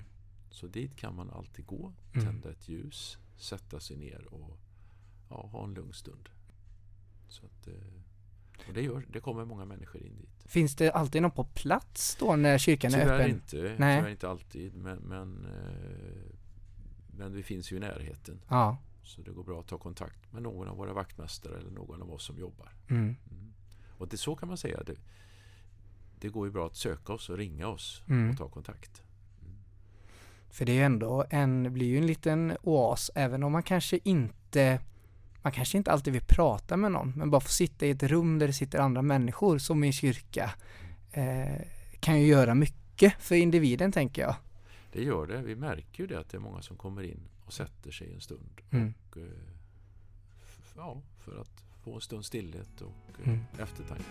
Så 0.50 0.66
dit 0.66 0.96
kan 0.96 1.16
man 1.16 1.30
alltid 1.30 1.66
gå, 1.66 1.92
mm. 2.14 2.26
tända 2.26 2.50
ett 2.50 2.68
ljus, 2.68 3.18
sätta 3.36 3.80
sig 3.80 3.96
ner 3.96 4.26
och 4.34 4.58
ja, 5.28 5.48
ha 5.52 5.64
en 5.64 5.74
lugn 5.74 5.92
stund. 5.92 6.28
Så 7.28 7.46
att, 7.46 7.66
eh, 7.66 7.74
och 8.68 8.74
det, 8.74 8.82
gör, 8.82 9.04
det 9.08 9.20
kommer 9.20 9.44
många 9.44 9.64
människor 9.64 10.02
in 10.02 10.16
dit. 10.16 10.44
Finns 10.46 10.76
det 10.76 10.90
alltid 10.90 11.22
någon 11.22 11.30
på 11.30 11.44
plats 11.44 12.16
då 12.16 12.36
när 12.36 12.58
kyrkan 12.58 12.90
tyvärr 12.90 13.06
är 13.06 13.14
öppen? 13.14 13.30
Inte, 13.30 13.76
Nej. 13.78 13.98
Tyvärr 13.98 14.10
inte 14.10 14.28
alltid, 14.28 14.74
men, 14.74 14.98
men, 14.98 15.46
eh, 15.46 16.36
men 17.22 17.32
vi 17.32 17.42
finns 17.42 17.72
ju 17.72 17.76
i 17.76 17.80
närheten. 17.80 18.40
Ja. 18.48 18.76
Så 19.02 19.22
det 19.22 19.30
går 19.30 19.44
bra 19.44 19.60
att 19.60 19.66
ta 19.66 19.78
kontakt 19.78 20.32
med 20.32 20.42
någon 20.42 20.68
av 20.68 20.76
våra 20.76 20.92
vaktmästare 20.92 21.58
eller 21.58 21.70
någon 21.70 22.02
av 22.02 22.12
oss 22.12 22.24
som 22.24 22.38
jobbar. 22.38 22.72
Mm. 22.88 23.16
Mm. 23.30 23.52
Och 23.98 24.08
det 24.08 24.16
så 24.16 24.36
kan 24.36 24.48
man 24.48 24.56
säga. 24.56 24.82
Det, 24.86 24.96
det 26.20 26.28
går 26.28 26.46
ju 26.46 26.52
bra 26.52 26.66
att 26.66 26.76
söka 26.76 27.12
oss 27.12 27.30
och 27.30 27.38
ringa 27.38 27.68
oss 27.68 28.02
mm. 28.08 28.30
och 28.30 28.38
ta 28.38 28.48
kontakt. 28.48 29.02
Mm. 29.42 29.54
För 30.50 30.64
det 30.64 30.72
är 30.72 30.76
ju 30.76 30.82
ändå 30.82 31.24
en, 31.30 31.72
blir 31.72 31.86
ju 31.86 31.98
en 31.98 32.06
liten 32.06 32.56
oas 32.62 33.10
även 33.14 33.42
om 33.42 33.52
man 33.52 33.62
kanske 33.62 33.98
inte 34.04 34.80
man 35.42 35.52
kanske 35.52 35.78
inte 35.78 35.92
alltid 35.92 36.12
vill 36.12 36.24
prata 36.28 36.76
med 36.76 36.92
någon, 36.92 37.12
men 37.16 37.30
bara 37.30 37.40
få 37.40 37.48
sitta 37.48 37.86
i 37.86 37.90
ett 37.90 38.02
rum 38.02 38.38
där 38.38 38.46
det 38.46 38.52
sitter 38.52 38.78
andra 38.78 39.02
människor, 39.02 39.58
som 39.58 39.84
i 39.84 39.86
en 39.86 39.92
kyrka, 39.92 40.50
eh, 41.12 41.62
kan 42.00 42.20
ju 42.20 42.26
göra 42.26 42.54
mycket 42.54 43.14
för 43.18 43.34
individen, 43.34 43.92
tänker 43.92 44.22
jag. 44.22 44.34
Det 44.92 45.02
gör 45.02 45.26
det. 45.26 45.42
Vi 45.42 45.56
märker 45.56 46.02
ju 46.02 46.06
det 46.06 46.18
att 46.18 46.28
det 46.28 46.36
är 46.36 46.40
många 46.40 46.62
som 46.62 46.76
kommer 46.76 47.02
in 47.02 47.28
och 47.44 47.52
sätter 47.52 47.90
sig 47.90 48.12
en 48.14 48.20
stund. 48.20 48.60
Mm. 48.70 48.94
Och, 49.10 49.16
eh, 49.16 49.22
ja, 50.76 51.02
för 51.18 51.40
att 51.40 51.64
få 51.84 51.94
en 51.94 52.00
stund 52.00 52.24
stillhet 52.24 52.80
och 52.80 53.20
eh, 53.20 53.28
mm. 53.28 53.40
eftertanke. 53.58 54.04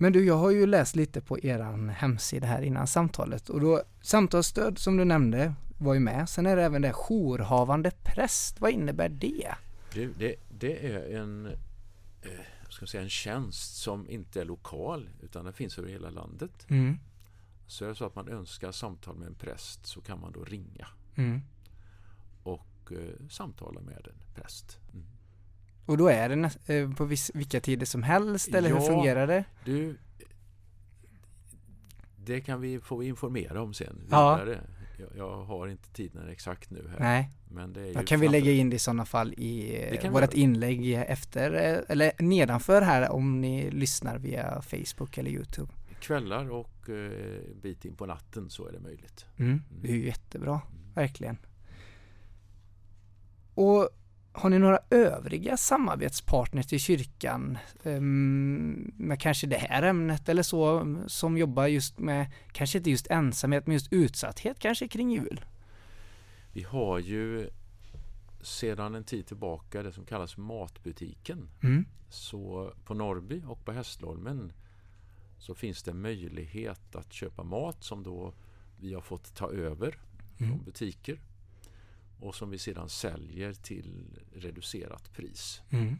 Men 0.00 0.12
du, 0.12 0.26
jag 0.26 0.36
har 0.36 0.50
ju 0.50 0.66
läst 0.66 0.96
lite 0.96 1.20
på 1.20 1.38
eran 1.38 1.88
hemsida 1.88 2.46
här 2.46 2.62
innan 2.62 2.86
samtalet 2.86 3.48
och 3.48 3.60
då 3.60 3.82
samtalsstöd 4.00 4.78
som 4.78 4.96
du 4.96 5.04
nämnde 5.04 5.54
var 5.78 5.94
ju 5.94 6.00
med. 6.00 6.28
Sen 6.28 6.46
är 6.46 6.56
det 6.56 6.62
även 6.64 6.82
det 6.82 6.92
jourhavande 6.92 7.90
präst. 8.02 8.60
Vad 8.60 8.70
innebär 8.70 9.08
det? 9.08 9.54
Du, 9.94 10.12
det, 10.18 10.34
det 10.48 10.92
är 10.92 11.16
en, 11.16 11.46
eh, 12.22 12.30
ska 12.72 12.86
säga, 12.86 13.02
en 13.02 13.10
tjänst 13.10 13.76
som 13.76 14.08
inte 14.10 14.40
är 14.40 14.44
lokal 14.44 15.08
utan 15.22 15.44
den 15.44 15.54
finns 15.54 15.78
över 15.78 15.88
hela 15.88 16.10
landet. 16.10 16.66
Mm. 16.70 16.98
Så 17.66 17.84
är 17.84 17.88
det 17.88 17.94
så 17.94 18.04
att 18.04 18.14
man 18.16 18.28
önskar 18.28 18.72
samtal 18.72 19.16
med 19.16 19.28
en 19.28 19.34
präst 19.34 19.86
så 19.86 20.00
kan 20.00 20.20
man 20.20 20.32
då 20.32 20.44
ringa 20.44 20.86
Mm. 21.16 21.40
och 22.42 22.92
eh, 22.92 23.28
samtala 23.30 23.80
med 23.80 24.06
en 24.06 24.34
präst. 24.42 24.78
Mm. 24.92 25.06
Och 25.86 25.96
då 25.98 26.08
är 26.08 26.28
det 26.28 26.74
eh, 26.74 26.92
på 26.92 27.04
viss, 27.04 27.30
vilka 27.34 27.60
tider 27.60 27.86
som 27.86 28.02
helst 28.02 28.48
eller 28.48 28.68
hur 28.68 28.76
Ja. 28.76 28.82
fungerar 28.86 29.26
det? 29.26 29.44
Du, 29.64 29.98
det 32.16 32.40
kan 32.40 32.60
vi 32.60 32.80
få 32.80 33.02
informera 33.02 33.62
om 33.62 33.74
sen. 33.74 34.06
Ja. 34.10 34.40
Jag, 34.98 35.08
jag 35.16 35.44
har 35.44 35.68
inte 35.68 35.92
tiden 35.92 36.28
exakt 36.28 36.70
nu 36.70 36.88
här. 36.90 36.98
Nej, 37.00 37.30
Men 37.50 37.72
det 37.72 37.88
är 37.88 37.94
då 37.94 38.02
kan 38.02 38.20
vi 38.20 38.28
lägga 38.28 38.52
in 38.52 38.70
det 38.70 38.76
i 38.76 38.78
sådana 38.78 39.04
fall 39.04 39.32
i 39.32 39.98
vårt 40.10 40.34
inlägg 40.34 40.92
efter, 40.92 41.50
eller 41.88 42.12
nedanför 42.18 42.82
här 42.82 43.10
om 43.10 43.40
ni 43.40 43.70
lyssnar 43.70 44.18
via 44.18 44.62
Facebook 44.62 45.18
eller 45.18 45.30
Youtube. 45.30 45.72
Kvällar 46.00 46.50
och 46.50 46.88
eh, 46.90 47.40
bit 47.62 47.84
in 47.84 47.96
på 47.96 48.06
natten 48.06 48.50
så 48.50 48.66
är 48.68 48.72
det 48.72 48.80
möjligt. 48.80 49.26
Mm. 49.36 49.62
Det 49.82 49.88
är 49.88 49.94
ju 49.96 50.06
jättebra, 50.06 50.60
Mm. 50.70 50.92
verkligen. 50.94 51.36
Och 53.54 53.88
har 54.38 54.50
ni 54.50 54.58
några 54.58 54.78
övriga 54.90 55.56
samarbetspartners 55.56 56.66
till 56.66 56.80
kyrkan 56.80 57.58
ehm, 57.84 58.92
med 58.96 59.20
kanske 59.20 59.46
det 59.46 59.56
här 59.56 59.82
ämnet 59.82 60.28
eller 60.28 60.42
så 60.42 60.96
som 61.06 61.38
jobbar 61.38 61.66
just 61.66 61.98
med, 61.98 62.26
kanske 62.52 62.78
inte 62.78 62.90
just 62.90 63.06
ensamhet 63.06 63.66
men 63.66 63.72
just 63.72 63.92
utsatthet 63.92 64.58
kanske 64.58 64.88
kring 64.88 65.10
jul? 65.10 65.44
Vi 66.52 66.62
har 66.62 66.98
ju 66.98 67.50
sedan 68.42 68.94
en 68.94 69.04
tid 69.04 69.26
tillbaka 69.26 69.82
det 69.82 69.92
som 69.92 70.04
kallas 70.04 70.36
matbutiken. 70.36 71.48
Mm. 71.62 71.84
Så 72.08 72.72
på 72.84 72.94
Norrby 72.94 73.42
och 73.46 73.64
på 73.64 73.72
Hässleholmen 73.72 74.52
så 75.38 75.54
finns 75.54 75.82
det 75.82 75.94
möjlighet 75.94 76.96
att 76.96 77.12
köpa 77.12 77.42
mat 77.42 77.84
som 77.84 78.02
då 78.02 78.34
vi 78.80 78.94
har 78.94 79.00
fått 79.00 79.34
ta 79.34 79.50
över 79.50 79.98
Mm. 80.40 80.50
från 80.50 80.64
butiker 80.64 81.20
och 82.20 82.34
som 82.34 82.50
vi 82.50 82.58
sedan 82.58 82.88
säljer 82.88 83.52
till 83.52 84.18
reducerat 84.34 85.12
pris. 85.12 85.62
Mm. 85.70 85.96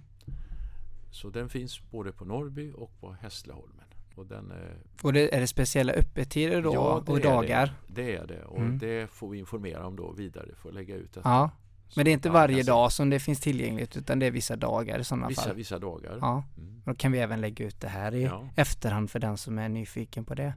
Så 1.11 1.31
den 1.31 1.49
finns 1.49 1.91
både 1.91 2.13
på 2.13 2.25
Norrby 2.25 2.73
och 2.77 3.01
på 3.01 3.13
Hässleholmen. 3.21 3.85
Och 4.15 4.27
den 4.27 4.51
är, 4.51 4.77
Och 5.03 5.13
det, 5.13 5.35
är 5.35 5.41
det 5.41 5.47
speciella 5.47 5.93
öppettider 5.93 6.63
då 6.63 6.75
Ja, 6.75 7.05
och 7.07 7.19
är 7.19 7.23
dagar? 7.23 7.75
Det. 7.87 8.03
det 8.03 8.17
är 8.17 8.27
det 8.27 8.45
och 8.45 8.59
Mm. 8.59 8.79
det 8.79 9.11
får 9.11 9.29
vi 9.31 9.39
informera 9.39 9.87
om 9.87 9.97
då 9.97 10.13
vidare 10.13 10.55
för 10.57 10.69
att 10.69 10.75
lägga 10.75 10.95
ut 10.97 11.13
detta. 11.13 11.29
Ja, 11.29 11.51
men 11.97 12.05
det 12.05 12.11
är 12.11 12.13
inte 12.13 12.31
varje 12.31 12.63
dag 12.63 12.93
som 12.93 13.11
det 13.11 13.21
finns 13.21 13.41
tillgängligt 13.41 13.97
utan 13.97 14.19
det 14.19 14.27
är 14.27 14.31
vissa 14.31 14.57
dagar 14.57 14.99
i 14.99 15.05
sådana 15.05 15.29
Vissa, 15.29 15.43
fall. 15.43 15.57
vissa 15.57 15.79
dagar. 15.79 16.19
Ja, 16.21 16.45
Mm. 16.59 16.83
då 16.85 16.95
kan 16.95 17.13
vi 17.13 17.19
även 17.19 17.41
lägga 17.41 17.67
ut 17.67 17.81
det 17.81 17.89
här 17.89 18.15
i 18.15 18.23
Ja. 18.23 18.49
efterhand 18.57 19.11
för 19.11 19.19
den 19.19 19.37
som 19.37 19.59
är 19.59 19.69
nyfiken 19.69 20.25
på 20.25 20.35
det. 20.35 20.55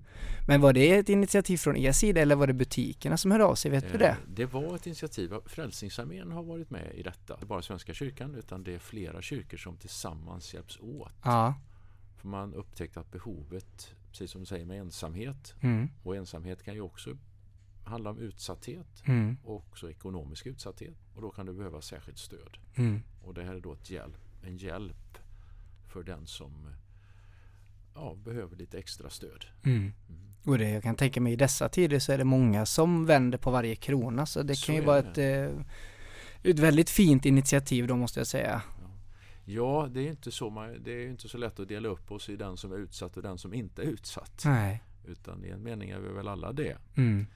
Men 0.48 0.62
var 0.62 0.74
det 0.74 0.92
ett 0.92 1.10
initiativ 1.10 1.58
från 1.58 1.78
er 1.78 1.92
sida 1.92 2.22
eller 2.22 2.36
var 2.36 2.48
det 2.48 2.54
butikerna 2.54 3.18
som 3.18 3.32
hörde 3.32 3.46
av 3.46 3.56
sig? 3.56 3.72
Vet 3.72 3.92
du 3.92 3.98
det? 3.98 4.08
Eh, 4.10 4.16
Det 4.28 4.46
var 4.46 4.76
ett 4.76 4.86
initiativ. 4.88 5.34
Frälsningsarmén 5.46 6.32
har 6.32 6.44
varit 6.44 6.70
med 6.70 6.92
i 6.96 7.04
detta. 7.04 7.34
Inte 7.34 7.46
bara 7.46 7.62
Svenska 7.62 7.94
kyrkan 7.94 8.36
utan 8.36 8.64
det 8.64 8.74
är 8.76 8.80
flera 8.80 9.22
kyrkor 9.22 9.58
som 9.58 9.78
tillsammans 9.78 10.54
hjälps 10.54 10.80
åt. 10.80 11.14
Ja. 11.24 11.54
För 12.18 12.28
man 12.28 12.54
upptäckte 12.54 13.00
att 13.00 13.12
behovet, 13.12 13.96
precis 14.12 14.32
som 14.32 14.42
du 14.42 14.46
säger 14.46 14.66
med 14.66 14.80
ensamhet, 14.80 15.54
Mm. 15.62 15.90
och 16.04 16.16
ensamhet 16.16 16.64
kan 16.64 16.74
ju 16.74 16.82
också 16.82 17.18
handla 17.84 18.10
om 18.10 18.18
utsatthet 18.18 19.04
Mm. 19.06 19.38
och 19.44 19.56
också 19.56 19.90
ekonomisk 19.92 20.46
utsatthet. 20.46 20.96
Och 21.16 21.22
då 21.22 21.30
kan 21.32 21.46
du 21.46 21.54
behöva 21.54 21.82
särskilt 21.82 22.18
stöd. 22.18 22.58
Mm. 22.76 23.02
Och 23.24 23.34
det 23.34 23.44
här 23.44 23.56
är 23.56 23.60
då 23.60 23.74
ett 23.74 23.90
hjälp, 23.90 24.18
en 24.44 24.58
hjälp 24.58 25.18
för 25.88 26.04
den 26.04 26.26
som 26.28 26.68
ja, 27.96 28.16
behöver 28.24 28.56
lite 28.56 28.80
extra 28.80 29.10
stöd. 29.10 29.46
Mm. 29.64 29.78
Mm. 29.80 29.94
Och 30.46 30.58
det 30.58 30.70
jag 30.70 30.84
kan 30.84 30.96
tänka 30.96 31.22
mig 31.22 31.34
i 31.34 31.36
dessa 31.36 31.70
tider 31.70 32.00
så 32.00 32.12
är 32.12 32.18
det 32.18 32.24
många 32.24 32.66
som 32.66 33.06
vänder 33.06 33.38
på 33.38 33.52
varje 33.52 33.76
krona 33.76 34.26
så 34.26 34.44
det 34.44 34.56
Så 34.56 34.66
kan 34.66 34.76
ju 34.76 34.82
vara 34.82 35.00
ett, 35.00 35.18
eh, 35.18 35.66
ett 36.44 36.60
väldigt 36.60 36.90
fint 36.90 37.26
initiativ 37.26 37.88
då 37.88 37.96
måste 37.96 38.20
jag 38.20 38.28
säga. 38.28 38.62
Ja, 39.46 39.88
det 39.92 40.02
är 40.02 40.10
inte 40.10 40.32
så, 40.32 40.50
man, 40.50 40.84
det 40.84 40.92
är 40.92 41.10
inte 41.10 41.30
så 41.30 41.38
lätt 41.38 41.60
att 41.60 41.68
dela 41.68 41.90
upp 41.90 42.12
oss 42.12 42.30
i 42.30 42.36
den 42.36 42.58
som 42.58 42.72
är 42.72 42.78
utsatt 42.78 43.18
och 43.18 43.24
den 43.24 43.38
som 43.38 43.54
inte 43.54 43.82
är 43.82 43.86
utsatt. 43.86 44.42
Nej. 44.46 44.84
Utan 45.08 45.46
i 45.46 45.50
en 45.50 45.64
mening 45.64 45.90
är 45.90 46.00
vi 46.00 46.10
väl 46.10 46.28
alla 46.28 46.52
det. 46.54 46.78
Mm. 46.96 47.28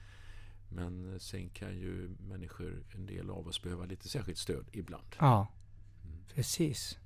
Men 0.76 1.20
sen 1.20 1.48
kan 1.48 1.74
ju 1.78 2.10
människor, 2.28 2.82
en 2.94 3.06
del 3.06 3.30
av 3.30 3.48
oss, 3.48 3.62
behöva 3.62 3.84
lite 3.84 4.08
särskilt 4.08 4.38
stöd 4.38 4.66
ibland. 4.72 5.06
Ja, 5.18 5.46
Mm. 6.04 6.18
precis. 6.34 6.98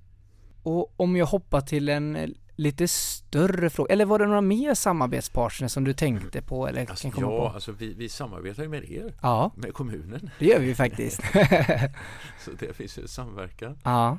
Och 0.62 0.92
om 1.00 1.16
jag 1.16 1.26
hoppar 1.26 1.60
till 1.60 1.88
en 1.88 2.16
eh, 2.16 2.28
lite 2.56 2.88
större 2.88 3.70
fråga, 3.70 3.92
eller 3.92 4.04
var 4.04 4.18
det 4.18 4.26
några 4.26 4.40
mer 4.40 4.74
samarbetspartners 4.74 5.72
som 5.72 5.84
du 5.84 5.92
tänkte 5.92 6.42
på 6.42 6.68
eller 6.68 6.90
Alltså, 6.90 7.02
kan 7.02 7.10
komma 7.12 7.26
ja, 7.32 7.48
på? 7.48 7.54
alltså 7.54 7.72
vi, 7.72 7.94
vi 7.94 8.08
samarbetar 8.08 8.62
ju 8.62 8.68
med 8.68 8.84
er, 8.90 9.14
Ja, 9.22 9.52
med 9.56 9.74
kommunen. 9.74 10.30
det 10.38 10.46
gör 10.46 10.60
vi 10.60 10.74
faktiskt. 10.74 11.20
Så 12.44 12.50
det 12.58 12.74
finns 12.76 12.98
ju 12.98 13.06
samverkan. 13.08 13.78
ja. 13.84 14.18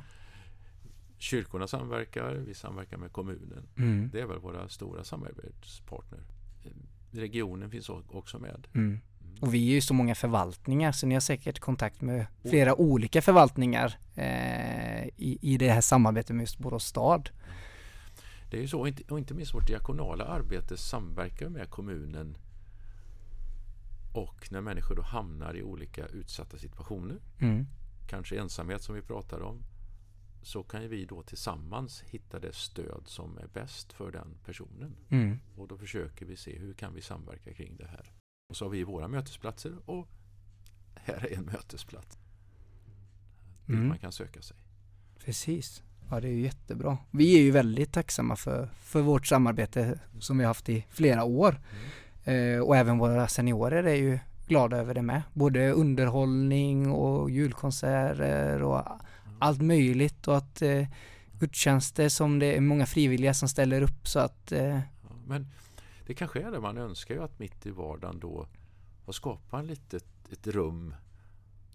Kyrkorna 1.18 1.66
samverkar, 1.66 2.34
vi 2.34 2.54
samverkar 2.54 2.96
med 2.96 3.12
kommunen. 3.12 3.66
Mm. 3.78 4.10
Det 4.12 4.20
är 4.20 4.26
väl 4.26 4.38
våra 4.38 4.68
stora 4.68 5.04
samarbetspartner. 5.04 6.20
Regionen 7.10 7.70
finns 7.70 7.88
också 7.88 8.38
med. 8.38 8.66
Mm. 8.74 9.00
Mm. 9.32 9.42
Och 9.42 9.54
vi 9.54 9.70
är 9.70 9.74
ju 9.74 9.80
så 9.80 9.94
många 9.94 10.14
förvaltningar 10.14 10.92
så 10.92 11.06
ni 11.06 11.14
har 11.14 11.20
säkert 11.20 11.58
kontakt 11.58 12.00
med 12.00 12.26
flera 12.42 12.74
olika 12.74 13.22
förvaltningar 13.22 13.98
eh, 14.14 15.04
i, 15.06 15.38
i 15.42 15.56
det 15.58 15.70
här 15.70 15.80
samarbetet 15.80 16.36
med 16.36 16.42
just 16.42 16.58
Borås 16.58 16.84
stad. 16.84 17.30
Det 18.50 18.56
är 18.56 18.60
ju 18.60 18.68
så, 18.68 18.80
och 18.80 18.88
inte, 18.88 19.02
och 19.12 19.18
inte 19.18 19.34
minst 19.34 19.54
vårt 19.54 19.66
diakonala 19.66 20.24
arbete 20.24 20.76
samverkar 20.76 21.48
med 21.48 21.70
kommunen 21.70 22.36
och 24.14 24.48
när 24.52 24.60
människor 24.60 24.94
då 24.94 25.02
hamnar 25.02 25.56
i 25.56 25.62
olika 25.62 26.06
utsatta 26.06 26.58
situationer, 26.58 27.18
Mm. 27.40 27.66
kanske 28.08 28.36
ensamhet 28.40 28.82
som 28.82 28.94
vi 28.94 29.02
pratar 29.02 29.40
om, 29.40 29.62
så 30.42 30.62
kan 30.62 30.88
vi 30.88 31.04
då 31.04 31.22
tillsammans 31.22 32.02
hitta 32.02 32.38
det 32.38 32.54
stöd 32.54 33.02
som 33.06 33.38
är 33.38 33.46
bäst 33.46 33.92
för 33.92 34.12
den 34.12 34.38
personen. 34.44 34.96
Mm. 35.08 35.38
Och 35.56 35.68
då 35.68 35.78
försöker 35.78 36.26
vi 36.26 36.36
se 36.36 36.58
hur 36.58 36.74
kan 36.74 36.94
vi 36.94 37.00
samverka 37.02 37.54
kring 37.54 37.76
det 37.76 37.86
här. 37.86 38.12
Och 38.52 38.56
så 38.56 38.64
har 38.64 38.70
vi 38.70 38.84
våra 38.84 39.08
mötesplatser 39.08 39.72
och 39.86 40.08
här 40.94 41.26
är 41.32 41.36
en 41.36 41.44
mötesplats 41.44 42.08
dit 42.08 42.18
Mm. 43.68 43.88
man 43.88 43.98
kan 43.98 44.12
söka 44.12 44.42
sig. 44.42 44.56
Precis. 45.24 45.82
Ja, 46.10 46.20
det 46.20 46.28
är 46.28 46.32
ju 46.32 46.40
jättebra. 46.40 46.98
Vi 47.10 47.38
är 47.38 47.42
ju 47.42 47.50
väldigt 47.50 47.92
tacksamma 47.92 48.36
för, 48.36 48.68
för 48.82 49.00
vårt 49.00 49.26
samarbete 49.26 49.98
som 50.20 50.38
vi 50.38 50.44
har 50.44 50.48
haft 50.48 50.68
i 50.68 50.86
flera 50.90 51.24
år. 51.24 51.60
Eh, 52.24 52.58
och 52.58 52.76
även 52.76 52.98
våra 52.98 53.28
seniorer 53.28 53.84
är 53.84 53.94
ju 53.94 54.18
glada 54.46 54.76
över 54.76 54.94
det 54.94 55.02
med. 55.02 55.22
Både 55.32 55.70
underhållning 55.70 56.90
och 56.90 57.30
julkonserter 57.30 58.62
och 58.62 58.82
allt 59.38 59.62
möjligt 59.62 60.28
och 60.28 60.36
att 60.36 60.62
eh, 60.62 60.86
gudstjänster 61.38 62.08
som 62.08 62.38
det 62.38 62.56
är 62.56 62.60
många 62.60 62.86
frivilliga 62.86 63.34
som 63.34 63.48
ställer 63.48 63.82
upp 63.82 64.08
så 64.08 64.18
att 64.18 64.52
eh, 64.52 64.80
men 65.26 65.46
det 66.06 66.14
kanske 66.14 66.42
är 66.42 66.50
det 66.50 66.60
man 66.60 66.78
önskar 66.78 67.14
ju 67.14 67.22
att 67.22 67.38
mitt 67.38 67.66
i 67.66 67.70
vardagen 67.70 68.20
då 68.20 68.46
få 69.04 69.12
skapa 69.12 69.58
en 69.58 69.66
litet 69.66 70.04
ett 70.32 70.46
rum 70.46 70.94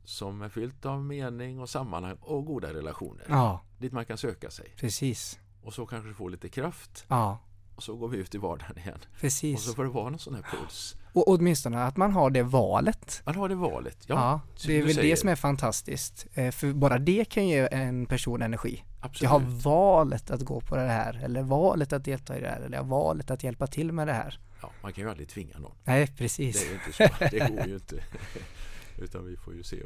som 0.03 0.41
är 0.41 0.49
fyllt 0.49 0.85
av 0.85 1.03
mening 1.03 1.59
och 1.59 1.69
sammanhang 1.69 2.17
och 2.21 2.45
goda 2.45 2.73
relationer. 2.73 3.25
ja, 3.29 3.61
Dit 3.77 3.91
man 3.91 4.05
kan 4.05 4.17
söka 4.17 4.49
sig. 4.51 4.73
precis. 4.77 5.39
Och 5.63 5.73
så 5.73 5.85
kanske 5.85 6.13
får 6.13 6.29
lite 6.29 6.49
kraft 6.49 7.05
Ja, 7.07 7.39
och 7.77 7.83
så 7.83 7.95
går 7.95 8.07
vi 8.07 8.17
ut 8.17 8.35
i 8.35 8.37
vardagen 8.37 8.77
igen. 8.77 8.99
Och 9.13 9.19
precis. 9.21 9.63
så 9.63 9.73
får 9.73 9.83
det 9.83 9.89
vara 9.89 10.09
någon 10.09 10.19
sån 10.19 10.35
här 10.35 10.45
puls. 10.51 10.95
Och 11.13 11.27
åtminstone 11.27 11.83
att 11.83 11.97
man 11.97 12.11
har 12.11 12.29
det 12.29 12.43
valet. 12.43 13.21
Man 13.25 13.35
har 13.35 13.49
det 13.49 13.55
valet. 13.55 13.97
Ja, 14.07 14.15
Ja, 14.15 14.41
det 14.67 14.77
är 14.77 14.83
väl 14.83 14.95
säger. 14.95 15.09
det 15.09 15.17
som 15.17 15.29
är 15.29 15.35
fantastiskt. 15.35 16.27
Eh, 16.33 16.51
För 16.51 16.73
bara 16.73 16.97
det 16.99 17.25
kan 17.25 17.47
ge 17.47 17.67
en 17.71 18.05
person 18.05 18.41
energi. 18.41 18.83
absolut. 18.99 19.21
Jag 19.21 19.29
har 19.29 19.39
valet 19.63 20.31
att 20.31 20.41
gå 20.41 20.61
på 20.61 20.75
det 20.75 20.81
här 20.87 21.21
eller 21.23 21.41
valet 21.43 21.93
att 21.93 22.03
delta 22.05 22.37
i 22.37 22.41
det 22.41 22.47
här 22.49 22.59
eller 22.61 22.77
jag 22.77 22.83
har 22.83 22.89
valet 22.89 23.31
att 23.31 23.43
hjälpa 23.43 23.67
till 23.67 23.91
med 23.91 24.07
det 24.07 24.13
här. 24.13 24.39
Ja, 24.61 24.71
man 24.81 24.93
kan 24.93 25.03
ju 25.03 25.09
aldrig 25.09 25.29
tvinga 25.29 25.59
någon. 25.59 25.75
Nej, 25.83 26.05
Det 26.05 26.17
precis. 26.17 26.63
är 26.63 26.67
ju 26.67 26.73
inte 26.73 26.93
så. 26.93 27.25
Det 27.31 27.49
går 27.55 27.67
ju 27.67 27.73
inte. 27.73 28.03
Utan 28.97 29.25
vi 29.25 29.37
får 29.37 29.53
ju 29.53 29.63
se. 29.63 29.83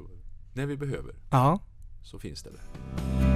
När 0.54 0.66
vi 0.66 0.78
behöver 0.78 1.16
Ja, 1.32 1.60
så 2.04 2.20
finns 2.20 2.44
det 2.44 2.50
där. 2.50 3.31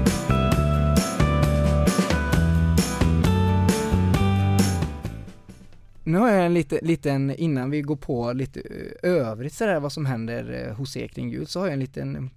Nu 6.06 6.18
har 6.18 6.30
jag 6.30 6.46
en 6.46 6.54
lite, 6.54 6.80
liten, 6.82 7.36
innan 7.36 7.70
vi 7.70 7.82
går 7.82 7.96
på 7.96 8.34
lite 8.34 8.60
eh, 8.60 9.10
övrigt 9.12 9.54
sådär 9.54 9.80
vad 9.80 9.92
som 9.92 10.06
händer 10.06 10.68
eh, 10.68 10.76
hos 10.76 10.98
er 10.98 11.08
kring 11.08 11.30
jul, 11.30 11.48
så 11.48 11.60
har 11.60 11.66
jag 11.66 11.74
en 11.74 11.80
liten 11.80 12.30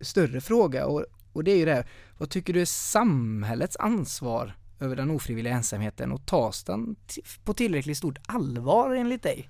större 0.00 0.40
fråga 0.40 0.86
och, 0.86 1.04
och 1.32 1.44
det 1.44 1.50
är 1.50 1.56
ju 1.56 1.64
det 1.64 1.74
här, 1.74 1.86
vad 2.18 2.30
tycker 2.30 2.52
du 2.52 2.60
är 2.60 2.64
samhällets 2.64 3.76
ansvar 3.76 4.56
över 4.80 4.96
den 4.96 5.10
ofrivilliga 5.10 5.54
ensamheten 5.54 6.12
och 6.12 6.26
tas 6.26 6.64
den 6.64 6.96
på 7.44 7.54
tillräckligt 7.54 7.96
stort 7.98 8.18
allvar 8.26 8.94
enligt 8.94 9.22
dig? 9.22 9.48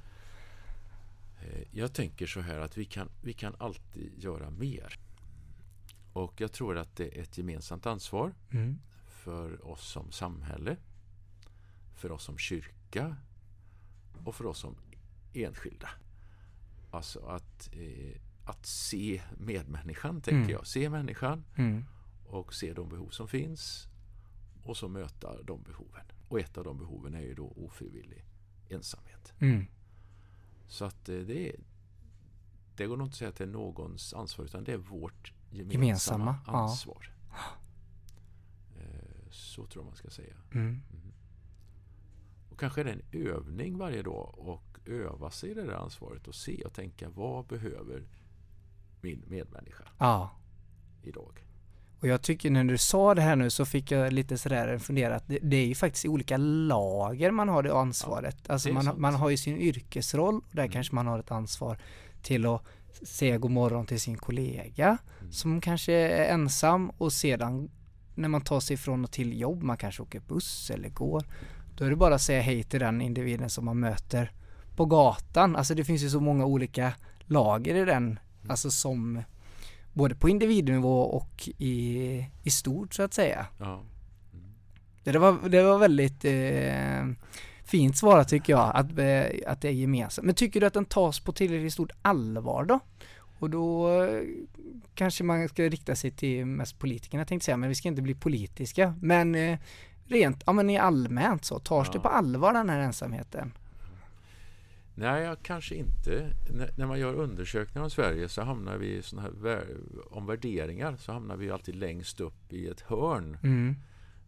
Eh, 1.43 1.63
jag 1.71 1.93
tänker 1.93 2.27
så 2.27 2.41
här 2.41 2.59
att 2.59 2.79
vi 2.79 2.85
kan, 2.85 3.09
vi 3.23 3.33
kan 3.33 3.55
alltid 3.59 4.13
göra 4.17 4.51
mer. 4.51 4.99
Och 6.13 6.41
jag 6.41 6.53
tror 6.53 6.79
att 6.79 6.97
det 6.97 7.19
är 7.19 7.23
ett 7.23 7.39
gemensamt 7.39 7.87
ansvar 7.87 8.35
Mm. 8.51 8.79
för 9.07 9.69
oss 9.69 9.89
som 9.93 10.13
samhälle, 10.13 10.77
för 11.97 12.13
oss 12.13 12.25
som 12.25 12.39
kyrka 12.39 12.80
och 14.25 14.35
för 14.35 14.47
oss 14.47 14.59
som 14.59 14.77
enskilda. 15.35 15.89
Alltså 16.91 17.21
att, 17.27 17.71
eh, 17.73 18.21
att 18.45 18.67
se 18.67 19.23
medmänniskan, 19.39 20.21
tänker 20.21 20.39
Mm. 20.39 20.51
jag. 20.51 20.67
Se 20.67 20.91
människan 20.91 21.45
Mm. 21.57 21.85
och 22.27 22.55
se 22.55 22.73
de 22.73 22.89
behov 22.89 23.09
som 23.09 23.29
finns 23.29 23.89
och 24.63 24.77
så 24.77 24.89
möta 24.89 25.43
de 25.43 25.63
behoven. 25.63 26.05
Och 26.29 26.41
ett 26.41 26.59
av 26.59 26.65
de 26.65 26.79
behoven 26.79 27.15
är 27.15 27.21
ju 27.21 27.35
då 27.35 27.47
ofrivillig 27.57 28.25
ensamhet. 28.69 29.33
Mm. 29.39 29.67
Så 30.67 30.85
att 30.85 31.09
eh, 31.09 31.19
det 31.19 31.49
är 31.49 31.57
det 32.77 32.87
går 32.87 32.97
nog 32.97 33.07
inte 33.07 33.13
att 33.15 33.19
säga 33.19 33.29
att 33.29 33.37
det 33.37 33.45
är 33.45 33.49
någons 33.49 34.15
ansvar 34.15 34.45
utan 34.45 34.65
det 34.65 34.73
är 34.73 34.77
vårt 34.77 35.33
gemensamma, 35.51 35.73
Gemensamma, 35.85 36.39
ja. 36.47 36.53
ansvar. 36.53 37.13
Eh, 38.79 39.31
Så 39.31 39.67
tror 39.67 39.85
jag 39.85 39.87
man 39.89 39.97
ska 39.97 40.11
säga. 40.11 40.35
Mm. 40.55 40.83
Och 40.93 40.99
kanske 42.61 42.81
är 42.81 42.85
det 42.85 42.91
en 42.93 43.27
övning 43.27 43.79
varje 43.79 44.03
dag 44.03 44.35
och 44.39 44.63
öva 44.87 45.31
sig 45.31 45.51
i 45.51 45.55
det 45.55 45.63
där 45.67 45.73
ansvaret 45.73 46.29
och 46.29 46.35
se 46.35 46.63
och 46.65 46.73
tänka 46.75 47.09
vad 47.09 47.47
behöver 47.47 48.03
min 49.01 49.23
medmänniska 49.29 49.85
Ja. 49.99 50.31
idag? 51.03 51.47
Och 52.01 52.09
jag 52.09 52.23
tycker 52.23 52.51
när 52.51 52.65
du 52.65 52.79
sa 52.79 53.15
det 53.15 53.23
här 53.23 53.37
nu 53.37 53.51
så 53.51 53.65
fick 53.65 53.91
jag 53.91 54.13
lite 54.13 54.39
sådär 54.39 54.79
fundera 54.79 55.17
att 55.17 55.29
det, 55.29 55.39
det 55.43 55.57
är 55.57 55.67
ju 55.67 55.75
faktiskt 55.75 56.05
i 56.05 56.09
olika 56.09 56.37
lager 56.37 57.31
man 57.31 57.49
har 57.49 57.63
det 57.63 57.75
ansvaret. 57.75 58.51
alltså 58.51 58.69
det 58.69 58.73
är 58.79 58.83
man, 58.83 59.01
man 59.01 59.15
har 59.15 59.31
ju 59.31 59.37
sin 59.37 59.57
yrkesroll 59.57 60.35
och 60.37 60.45
där 60.55 60.63
Mm. 60.63 60.73
kanske 60.73 60.95
man 60.95 61.07
har 61.07 61.19
ett 61.19 61.31
ansvar 61.31 61.79
till 62.23 62.47
att 62.47 62.65
säga 63.03 63.39
god 63.39 63.51
morgon 63.51 63.87
till 63.87 64.01
sin 64.01 64.17
kollega 64.17 64.99
Mm. 65.21 65.33
som 65.33 65.61
kanske 65.61 65.93
är 65.93 66.35
ensam 66.35 66.91
och 66.91 67.13
sedan 67.13 67.71
när 68.15 68.29
man 68.29 68.41
tar 68.41 68.61
sig 68.61 68.77
från 68.77 69.05
och 69.05 69.11
till 69.13 69.41
jobb, 69.41 69.63
man 69.63 69.77
kanske 69.77 70.03
åker 70.03 70.21
buss 70.21 70.71
eller 70.71 70.89
går, 70.89 71.25
då 71.75 71.85
är 71.85 71.91
det 71.91 71.97
bara 71.97 72.15
att 72.15 72.23
säga 72.23 72.43
hej 72.43 72.63
till 72.63 72.81
den 72.81 73.01
individen 73.01 73.51
som 73.51 73.65
man 73.65 73.81
möter 73.81 74.33
på 74.77 74.87
gatan. 74.87 75.57
Alltså 75.57 75.75
det 75.75 75.85
finns 75.85 76.03
ju 76.03 76.11
så 76.11 76.21
många 76.21 76.45
olika 76.45 76.93
lager 77.21 77.75
i 77.75 77.85
den, 77.85 78.19
alltså 78.49 78.71
som 78.71 79.23
både 79.93 80.15
på 80.15 80.29
individnivå 80.29 81.01
och 81.01 81.49
i, 81.59 82.27
i 82.43 82.51
stort 82.51 82.95
så 82.95 83.03
att 83.03 83.15
säga. 83.15 83.47
Ja. 83.59 83.83
Mm. 84.33 84.55
Det 85.05 85.19
var, 85.19 85.49
det 85.49 85.63
var 85.63 85.79
väldigt 85.79 86.25
eh, 86.25 87.31
fint 87.65 87.97
svarat 87.97 88.29
tycker 88.29 88.53
jag, 88.53 88.73
att, 88.75 88.99
eh, 88.99 89.53
att 89.53 89.61
det 89.61 89.69
är 89.69 89.73
gemensamt. 89.73 90.27
Men 90.27 90.35
tycker 90.35 90.61
du 90.61 90.67
att 90.67 90.75
den 90.75 90.85
tas 90.85 91.21
på 91.21 91.33
tillräckligt 91.33 91.73
stort 91.73 91.93
allvar 92.03 92.65
då? 92.65 92.81
Och 93.39 93.51
då 93.51 94.01
eh, 94.03 94.23
kanske 94.95 95.25
man 95.25 95.49
ska 95.49 95.63
rikta 95.63 95.97
sig 95.97 96.11
till 96.11 96.47
mest 96.47 96.79
politikerna 96.79 97.25
tänkte 97.25 97.35
jag 97.35 97.45
säga, 97.45 97.57
men 97.57 97.69
vi 97.69 97.75
ska 97.75 97.89
inte 97.89 98.03
bli 98.03 98.15
politiska. 98.15 98.95
Men 99.01 99.35
eh, 99.35 99.59
rent, 100.11 100.43
ja 100.47 100.53
men 100.53 100.71
i 100.71 100.79
allmänt 100.79 101.45
så, 101.45 101.59
tas 101.59 101.87
Ja. 101.87 101.93
det 101.93 102.01
på 102.01 102.09
allvar 102.09 102.53
den 102.53 102.69
här 102.71 102.79
ensamheten? 102.81 103.53
Nej, 104.95 105.23
jag 105.25 105.43
kanske 105.43 105.75
inte. 105.75 106.33
När, 106.55 106.71
när 106.79 106.87
man 106.87 106.99
gör 106.99 107.15
undersökningar 107.15 107.85
om 107.85 107.91
Sverige 107.91 108.29
så 108.29 108.43
hamnar 108.43 108.77
vi 108.77 109.03
såna 109.03 109.23
här 109.23 109.65
om 110.11 110.27
värderingar 110.27 110.97
så 110.97 111.13
hamnar 111.13 111.37
vi 111.37 111.51
alltid 111.51 111.75
längst 111.75 112.21
upp 112.21 112.53
i 112.53 112.69
ett 112.69 112.81
hörn. 112.81 113.39
Mm, 113.43 113.77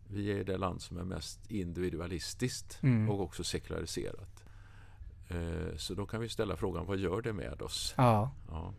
Vi 0.08 0.32
är 0.40 0.44
det 0.44 0.56
land 0.56 0.82
som 0.82 0.98
är 0.98 1.04
mest 1.04 1.50
individualistiskt 1.50 2.78
mm, 2.82 3.10
och 3.10 3.20
också 3.20 3.44
sekulariserat. 3.44 4.44
Eh, 5.28 5.76
Så 5.76 5.94
då 5.94 6.06
kan 6.06 6.20
vi 6.20 6.28
ställa 6.28 6.56
frågan, 6.56 6.86
vad 6.86 6.98
gör 6.98 7.22
det 7.22 7.32
med 7.32 7.62
oss? 7.62 7.94
ja, 7.96 8.30
Ja. 8.50 8.72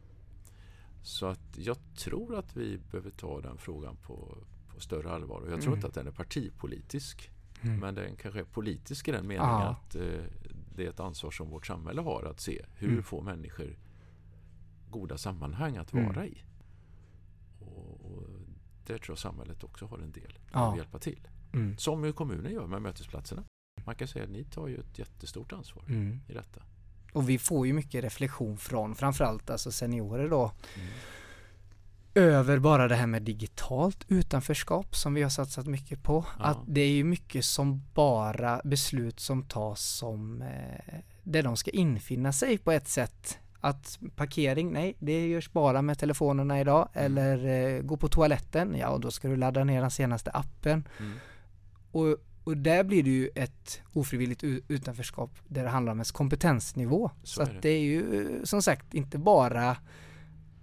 Så 1.03 1.25
att 1.25 1.57
jag 1.57 1.77
tror 1.97 2.35
att 2.35 2.57
vi 2.57 2.77
behöver 2.91 3.11
ta 3.11 3.41
den 3.41 3.57
frågan 3.57 3.95
på, 3.95 4.37
på 4.73 4.79
större 4.79 5.11
allvar. 5.11 5.41
Och 5.41 5.51
jag 5.51 5.61
tror 5.61 5.67
Mm. 5.73 5.77
inte 5.77 5.87
att 5.87 5.93
den 5.93 6.07
är 6.07 6.11
partipolitisk. 6.11 7.31
mm, 7.61 7.79
Men 7.79 7.95
den 7.95 8.15
kanske 8.15 8.39
är 8.39 8.43
politisk 8.43 9.07
i 9.07 9.11
den 9.11 9.27
meningen 9.27 9.49
Ja. 9.49 9.63
att 9.69 9.95
eh, 9.95 10.23
det 10.75 10.85
är 10.85 10.89
ett 10.89 10.99
ansvar 10.99 11.31
som 11.31 11.49
vårt 11.49 11.67
samhälle 11.67 12.01
har 12.01 12.23
att 12.23 12.39
se 12.39 12.65
hur 12.75 12.89
Mm. 12.91 13.03
får 13.03 13.21
människor 13.21 13.77
goda 14.89 15.17
sammanhang 15.17 15.77
att 15.77 15.93
Mm. 15.93 16.05
vara 16.05 16.25
i. 16.27 16.43
Och, 17.59 18.05
och 18.05 18.23
där 18.85 18.97
tror 18.97 19.11
jag 19.13 19.17
samhället 19.19 19.63
också 19.63 19.85
har 19.85 19.97
en 19.97 20.11
del 20.11 20.39
Ja. 20.53 20.71
att 20.71 20.77
hjälpa 20.77 20.99
till. 20.99 21.27
mm, 21.53 21.77
Som 21.77 22.05
ju 22.05 22.13
kommunen 22.13 22.51
gör 22.53 22.67
med 22.67 22.81
mötesplatserna. 22.81 23.43
Man 23.85 23.95
kan 23.95 24.07
säga 24.07 24.23
att 24.25 24.31
ni 24.31 24.43
tar 24.43 24.67
ju 24.67 24.77
ett 24.79 24.99
jättestort 24.99 25.53
ansvar 25.53 25.83
mm. 25.87 26.19
i 26.27 26.33
detta. 26.33 26.63
Och 27.13 27.29
vi 27.29 27.37
får 27.39 27.67
ju 27.67 27.73
mycket 27.73 28.03
reflektion 28.03 28.57
från 28.57 28.95
framförallt 28.95 29.49
alltså 29.49 29.71
seniorer 29.71 30.29
då 30.29 30.51
Mm. 30.75 30.87
Över 32.15 32.59
bara 32.59 32.87
det 32.87 32.95
här 32.95 33.07
med 33.07 33.21
digitalt 33.21 34.05
utanförskap 34.07 34.95
som 34.95 35.13
vi 35.13 35.21
har 35.23 35.29
satsat 35.29 35.65
mycket 35.65 36.03
på. 36.03 36.25
Ja. 36.39 36.45
Att 36.45 36.57
det 36.67 36.81
är 36.81 36.91
ju 36.91 37.03
mycket 37.03 37.45
som 37.45 37.83
bara 37.93 38.61
beslut 38.63 39.19
som 39.19 39.43
tas 39.43 39.81
som 39.81 40.41
eh, 40.41 40.95
där 41.23 41.43
de 41.43 41.57
ska 41.57 41.71
infinna 41.71 42.33
sig 42.33 42.57
på 42.57 42.71
ett 42.71 42.87
sätt. 42.87 43.39
Att 43.59 43.99
parkering, 44.15 44.73
nej, 44.73 44.95
det 44.99 45.27
görs 45.27 45.51
bara 45.51 45.81
med 45.81 45.99
telefonerna 45.99 46.59
idag. 46.59 46.89
Mm. 46.93 47.05
Eller 47.05 47.45
eh, 47.75 47.81
gå 47.81 47.97
på 47.97 48.07
toaletten, 48.07 48.75
ja 48.79 48.89
och 48.89 48.99
då 48.99 49.11
ska 49.11 49.27
du 49.27 49.35
ladda 49.35 49.63
ner 49.63 49.81
den 49.81 49.91
senaste 49.91 50.31
appen. 50.31 50.87
Mm. 50.99 51.13
Och, 51.91 52.17
och 52.43 52.57
där 52.57 52.83
blir 52.83 53.03
det 53.03 53.09
ju 53.09 53.29
ett 53.35 53.81
ofrivilligt 53.93 54.43
utanförskap 54.67 55.31
där 55.47 55.63
det 55.63 55.69
handlar 55.69 55.91
om 55.91 55.97
ens 55.97 56.11
kompetensnivå. 56.11 57.11
Så, 57.23 57.35
Så 57.35 57.41
är 57.41 57.45
att 57.45 57.51
det. 57.51 57.59
det 57.61 57.69
är 57.69 57.81
ju 57.81 58.21
eh, 58.21 58.43
som 58.43 58.61
sagt 58.61 58.93
inte 58.93 59.17
bara 59.17 59.77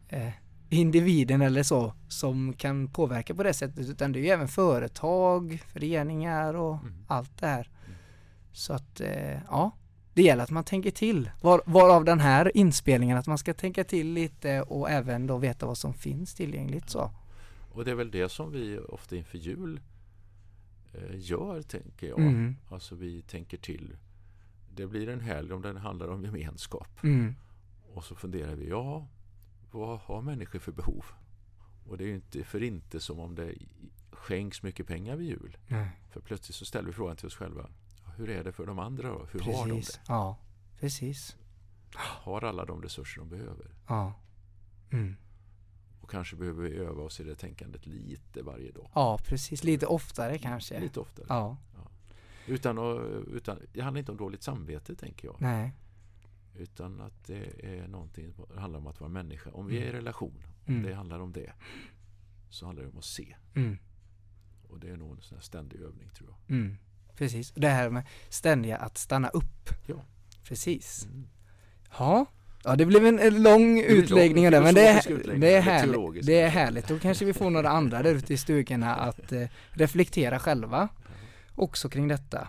eh, 0.08 0.28
individen 0.70 1.42
eller 1.42 1.62
så 1.62 1.92
som 2.08 2.52
kan 2.52 2.88
påverka 2.88 3.34
på 3.34 3.42
det 3.42 3.54
sättet 3.54 3.88
utan 3.88 4.12
det 4.12 4.18
är 4.18 4.22
ju 4.22 4.28
även 4.28 4.48
företag, 4.48 5.62
föreningar 5.72 6.54
och 6.54 6.74
Mm. 6.74 6.94
allt 7.06 7.38
det 7.38 7.46
här. 7.46 7.68
Så 8.52 8.72
att 8.72 9.00
eh, 9.00 9.38
ja, 9.48 9.70
det 10.14 10.22
gäller 10.22 10.42
att 10.42 10.50
man 10.50 10.64
tänker 10.64 10.90
till. 10.90 11.30
Var, 11.42 11.62
varav 11.66 12.04
den 12.04 12.20
här 12.20 12.56
inspelningen 12.56 13.18
att 13.18 13.26
man 13.26 13.38
ska 13.38 13.54
tänka 13.54 13.84
till 13.84 14.12
lite 14.12 14.62
och 14.62 14.90
även 14.90 15.26
då 15.26 15.38
veta 15.38 15.66
vad 15.66 15.78
som 15.78 15.94
finns 15.94 16.34
tillgängligt 16.34 16.90
så. 16.90 17.10
Och 17.72 17.84
det 17.84 17.90
är 17.90 17.94
väl 17.94 18.10
det 18.10 18.28
som 18.28 18.52
vi 18.52 18.78
ofta 18.78 19.16
inför 19.16 19.38
jul 19.38 19.80
eh, 20.94 21.16
gör, 21.18 21.62
tänker 21.62 22.06
jag. 22.08 22.18
Mm, 22.20 22.56
Alltså 22.70 22.94
vi 22.94 23.22
tänker 23.22 23.56
till. 23.56 23.96
Det 24.74 24.86
blir 24.86 25.08
en 25.08 25.20
helg 25.20 25.52
om 25.52 25.62
den 25.62 25.76
handlar 25.76 26.08
om 26.08 26.24
gemenskap. 26.24 26.88
mm, 27.02 27.34
Och 27.94 28.04
så 28.04 28.14
funderar 28.14 28.54
vi, 28.54 28.68
ja, 28.68 29.06
vad 29.70 29.98
har 30.00 30.22
människor 30.22 30.58
för 30.58 30.72
behov? 30.72 31.04
Och 31.86 31.98
det 31.98 32.04
är 32.04 32.08
ju 32.08 32.14
inte 32.14 32.44
för 32.44 32.62
inte 32.62 33.00
som 33.00 33.18
om 33.20 33.34
det 33.34 33.54
skänks 34.12 34.62
mycket 34.62 34.86
pengar 34.86 35.16
vid 35.16 35.28
jul. 35.28 35.56
nej, 35.68 35.90
För 36.10 36.20
plötsligt 36.20 36.54
så 36.56 36.64
ställer 36.64 36.86
vi 36.86 36.92
frågan 36.92 37.16
till 37.16 37.26
oss 37.26 37.34
själva. 37.36 37.70
ja, 38.04 38.10
Hur 38.16 38.30
är 38.30 38.44
det 38.44 38.52
för 38.52 38.66
de 38.66 38.78
andra 38.78 39.08
då? 39.08 39.26
Hur 39.32 39.40
har 39.40 39.66
de 39.68 39.76
precis. 39.76 39.94
det? 39.94 40.00
Ja, 40.08 40.38
precis. 40.80 41.36
Har 41.94 42.44
alla 42.44 42.64
de 42.64 42.82
resurser 42.82 43.20
de 43.20 43.28
behöver? 43.28 43.74
Ja. 43.86 44.14
Mm. 44.92 45.16
Och 46.00 46.10
kanske 46.10 46.36
behöver 46.36 46.62
vi 46.62 46.76
öva 46.76 47.02
oss 47.02 47.20
i 47.20 47.24
det 47.24 47.34
tänkandet 47.34 47.86
lite 47.86 48.42
varje 48.42 48.70
dag. 48.72 48.90
Ja, 48.94 49.18
precis. 49.24 49.64
Lite 49.64 49.86
oftare 49.86 50.38
kanske. 50.38 50.80
Lite 50.80 51.00
oftare. 51.00 51.26
Ja, 51.28 51.56
Utan, 52.46 52.78
att, 52.78 53.00
utan, 53.28 53.58
det 53.72 53.80
handlar 53.80 53.98
inte 53.98 54.12
om 54.12 54.18
dåligt 54.18 54.42
samvete 54.42 54.94
tänker 54.94 55.26
jag. 55.28 55.36
nej. 55.40 55.72
Utan 56.54 57.00
att 57.00 57.24
det 57.26 57.64
är 57.66 57.88
någonting, 57.88 58.32
det 58.54 58.60
handlar 58.60 58.78
om 58.78 58.86
att 58.86 59.00
vara 59.00 59.10
människa. 59.10 59.50
Om 59.50 59.66
vi 59.66 59.76
är 59.76 59.80
i 59.80 59.84
Mm. 59.84 59.96
relation, 59.96 60.42
Mm. 60.66 60.82
det 60.82 60.94
handlar 60.94 61.20
om 61.20 61.32
det. 61.32 61.52
Så 62.50 62.66
handlar 62.66 62.82
det 62.84 62.90
om 62.90 62.98
att 62.98 63.04
se. 63.04 63.36
Mm. 63.54 63.78
Och 64.68 64.80
det 64.80 64.88
är 64.90 64.96
nog 64.96 65.16
en 65.16 65.22
sån 65.22 65.40
ständig 65.42 65.80
övning 65.80 66.10
tror 66.10 66.28
jag. 66.30 66.56
Mm. 66.56 66.76
Precis. 67.16 67.52
Det 67.56 67.68
här 67.68 67.90
med 67.90 68.02
ständiga 68.28 68.76
att 68.76 68.98
stanna 68.98 69.28
upp. 69.28 69.70
Ja. 69.86 70.04
Precis. 70.44 71.04
Mm. 71.06 71.26
Ja. 71.98 72.26
Ja, 72.64 72.76
det 72.76 72.86
blev 72.86 73.06
en, 73.06 73.42
lång 73.42 73.80
utläggning 73.80 74.44
lång, 74.44 74.50
där, 74.52 74.62
men 74.62 74.74
det 74.74 74.86
är, 74.88 75.38
det 75.40 75.54
är 75.54 75.60
härligt. 75.60 76.26
Det 76.26 76.40
är 76.40 76.48
härligt. 76.48 76.88
Då 76.88 76.98
kanske 76.98 77.24
vi 77.24 77.32
får 77.32 77.50
några 77.50 77.68
andra 77.70 78.02
där 78.02 78.14
ute 78.14 78.34
i 78.34 78.36
stugorna 78.36 78.94
att 78.94 79.32
eh, 79.32 79.46
reflektera 79.70 80.38
själva 80.38 80.88
också 81.54 81.88
kring 81.88 82.08
detta. 82.08 82.48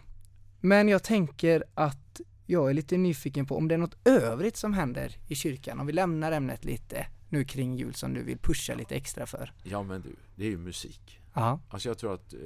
Men 0.60 0.88
jag 0.90 1.04
tänker 1.04 1.64
att 1.74 2.22
jag 2.52 2.70
är 2.70 2.74
lite 2.74 2.98
nyfiken 2.98 3.46
på 3.46 3.58
om 3.58 3.68
det 3.68 3.76
är 3.76 3.80
något 3.80 4.08
övrigt 4.08 4.58
som 4.58 4.74
händer 4.74 5.18
i 5.28 5.36
kyrkan. 5.36 5.80
Om 5.80 5.88
vi 5.88 5.94
lämnar 5.94 6.32
ämnet 6.32 6.66
lite 6.66 7.08
nu 7.30 7.44
kring 7.44 7.76
jul 7.76 7.94
som 7.94 8.14
du 8.14 8.24
vill 8.24 8.38
pusha 8.38 8.76
lite 8.76 8.96
extra 8.96 9.26
för. 9.26 9.54
Ja 9.64 9.84
men 9.84 10.02
du, 10.02 10.16
det 10.36 10.46
är 10.46 10.50
ju 10.50 10.58
musik. 10.58 11.22
Ja. 11.34 11.60
Alltså 11.70 11.90
jag 11.90 11.98
tror 11.98 12.14
att 12.14 12.34
eh, 12.34 12.40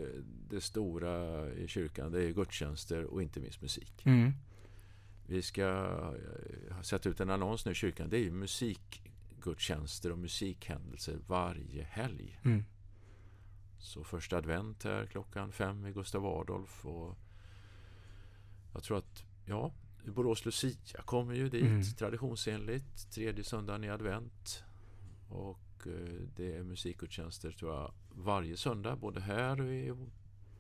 det 0.50 0.62
stora 0.62 1.48
i 1.54 1.68
kyrkan 1.68 2.12
det 2.12 2.24
är 2.24 2.32
gudstjänster 2.32 3.04
och 3.04 3.22
inte 3.22 3.39
minst 3.39 3.62
musik. 3.62 4.06
Mm. 4.06 4.32
Vi 5.28 5.41
ska 5.41 5.68
eh, 6.70 6.82
sätta 6.82 7.10
ut 7.10 7.20
en 7.20 7.30
annons 7.30 7.65
nu 7.65 7.72
i 7.72 7.76
kyrkan. 7.76 8.10
Det 8.10 8.18
är 8.18 8.24
ju 8.24 8.32
musikgudstjänster 8.32 10.12
och 10.12 10.20
musikhändelser 10.20 11.18
varje 11.28 11.84
helg. 11.84 12.39
Mm. 12.44 12.63
Så 13.80 14.04
första 14.04 14.38
advent 14.38 14.84
här 14.84 15.06
klockan 15.06 15.52
fem 15.52 15.86
i 15.86 15.91
Gustav 15.91 16.26
Adolf 16.26 16.86
och 16.86 17.18
jag 18.74 18.84
tror 18.84 18.98
att, 18.98 19.24
ja, 19.46 19.72
Borås 20.12 20.46
Lucia 20.46 21.02
kommer 21.06 21.34
ju 21.34 21.50
dit 21.50 21.63
Mm. 21.63 21.84
traditionsenligt, 21.84 23.12
tredje 23.12 23.44
söndagen 23.44 23.84
i 23.84 23.89
advent. 23.89 24.63
Och 25.30 25.88
eh, 25.88 25.91
det 26.36 26.56
är 26.56 26.63
musikgudstjänster 26.63 27.52
tror 27.52 27.74
jag 27.74 27.94
varje 28.15 28.58
söndag, 28.58 28.96
både 28.96 29.22
här 29.22 29.62
och 29.62 29.74
i, 29.74 29.94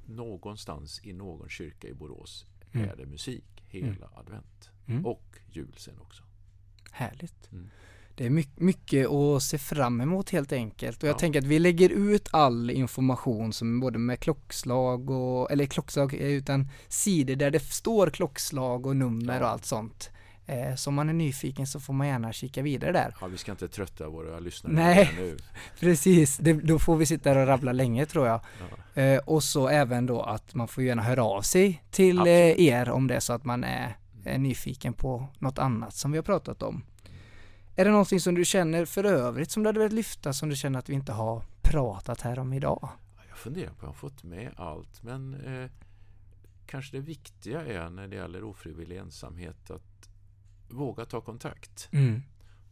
någonstans 0.05 1.01
i 1.03 1.13
någon 1.13 1.49
kyrka 1.49 1.87
i 1.87 1.93
Borås 1.93 2.45
Mm. 2.71 2.89
är 2.89 2.95
det 2.95 3.05
musik 3.05 3.63
hela 3.67 4.09
advent. 4.15 4.69
Mm. 4.85 5.05
Och 5.05 5.39
jul 5.51 5.73
sen 5.77 5.99
också. 5.99 6.23
Härligt. 6.91 7.49
Det 8.17 8.25
är 8.25 8.29
mycket, 8.29 8.59
mycket 8.59 9.07
att 9.09 9.43
se 9.43 9.57
fram 9.57 10.01
emot 10.01 10.29
helt 10.29 10.51
enkelt. 10.53 11.03
Och 11.03 11.09
jag 11.09 11.13
Ja. 11.15 11.19
tänker 11.19 11.39
att 11.39 11.45
vi 11.45 11.59
lägger 11.59 11.89
ut 11.89 12.29
all 12.31 12.71
information 12.71 13.53
som 13.53 13.79
både 13.79 13.97
med 13.99 14.19
klockslag 14.19 15.09
och, 15.09 15.51
eller 15.51 15.65
klockslag, 15.65 16.13
utan 16.13 16.69
sidor 16.87 17.35
där 17.35 17.51
det 17.51 17.59
står 17.59 18.09
klockslag 18.09 18.85
och 18.85 18.95
nummer 18.95 19.41
och 19.41 19.47
allt 19.49 19.65
sånt. 19.65 20.09
Eh, 20.47 20.75
så 20.75 20.89
om 20.89 20.93
man 20.95 21.09
är 21.09 21.13
nyfiken 21.13 21.67
så 21.67 21.79
får 21.79 21.93
man 21.93 22.07
gärna 22.07 22.33
kika 22.33 22.61
vidare 22.61 22.91
där. 22.91 23.15
Ja, 23.21 23.27
vi 23.27 23.37
ska 23.37 23.51
inte 23.51 23.67
trötta 23.67 24.09
våra 24.09 24.39
lyssnare 24.39 24.73
Nej. 24.73 25.11
nu. 25.17 25.37
Precis, 25.79 26.37
det, 26.37 26.53
då 26.53 26.79
får 26.79 26.95
vi 26.95 27.05
sitta 27.05 27.33
där 27.33 27.41
och 27.41 27.47
rabbla 27.47 27.71
länge 27.71 28.05
tror 28.05 28.27
jag. 28.27 28.39
Ja. 28.95 29.01
Eh, 29.01 29.17
och 29.19 29.43
så 29.43 29.67
även 29.67 30.05
då 30.05 30.21
att 30.21 30.53
man 30.55 30.67
får 30.67 30.83
gärna 30.83 31.01
höra 31.03 31.23
av 31.23 31.41
sig 31.41 31.83
till 31.91 32.19
eh, 32.19 32.27
er 32.67 32.89
om 32.89 33.07
det 33.07 33.15
är 33.15 33.19
så 33.19 33.33
att 33.33 33.45
man 33.45 33.63
är, 33.63 33.97
är 34.25 34.37
nyfiken 34.37 34.93
på 34.93 35.27
något 35.39 35.59
annat 35.59 35.93
som 35.95 36.11
vi 36.11 36.17
har 36.17 36.23
pratat 36.23 36.63
om. 36.63 36.83
Är 37.75 37.85
det 37.85 37.91
någonting 37.91 38.19
som 38.19 38.35
du 38.35 38.45
känner 38.45 38.85
för 38.85 39.03
övrigt 39.03 39.51
som 39.51 39.63
du 39.63 39.69
hade 39.69 39.79
velat 39.79 39.93
lyfta 39.93 40.33
som 40.33 40.49
du 40.49 40.55
känner 40.55 40.79
att 40.79 40.89
vi 40.89 40.93
inte 40.93 41.11
har 41.11 41.43
pratat 41.61 42.21
här 42.21 42.39
om 42.39 42.53
idag? 42.53 42.89
Jag 43.29 43.37
funderar 43.37 43.67
på 43.67 43.73
om 43.73 43.77
jag 43.81 43.87
har 43.87 43.93
fått 43.93 44.23
med 44.23 44.51
allt, 44.57 45.03
men 45.03 45.33
eh, 45.45 45.69
kanske 46.65 46.97
det 46.97 47.01
viktiga 47.01 47.65
är 47.65 47.89
när 47.89 48.07
det 48.07 48.15
gäller 48.15 48.43
ofrivillig 48.43 48.97
ensamhet 48.97 49.71
att 49.71 50.09
våga 50.69 51.05
ta 51.05 51.21
kontakt. 51.21 51.89
Mm. 51.91 52.21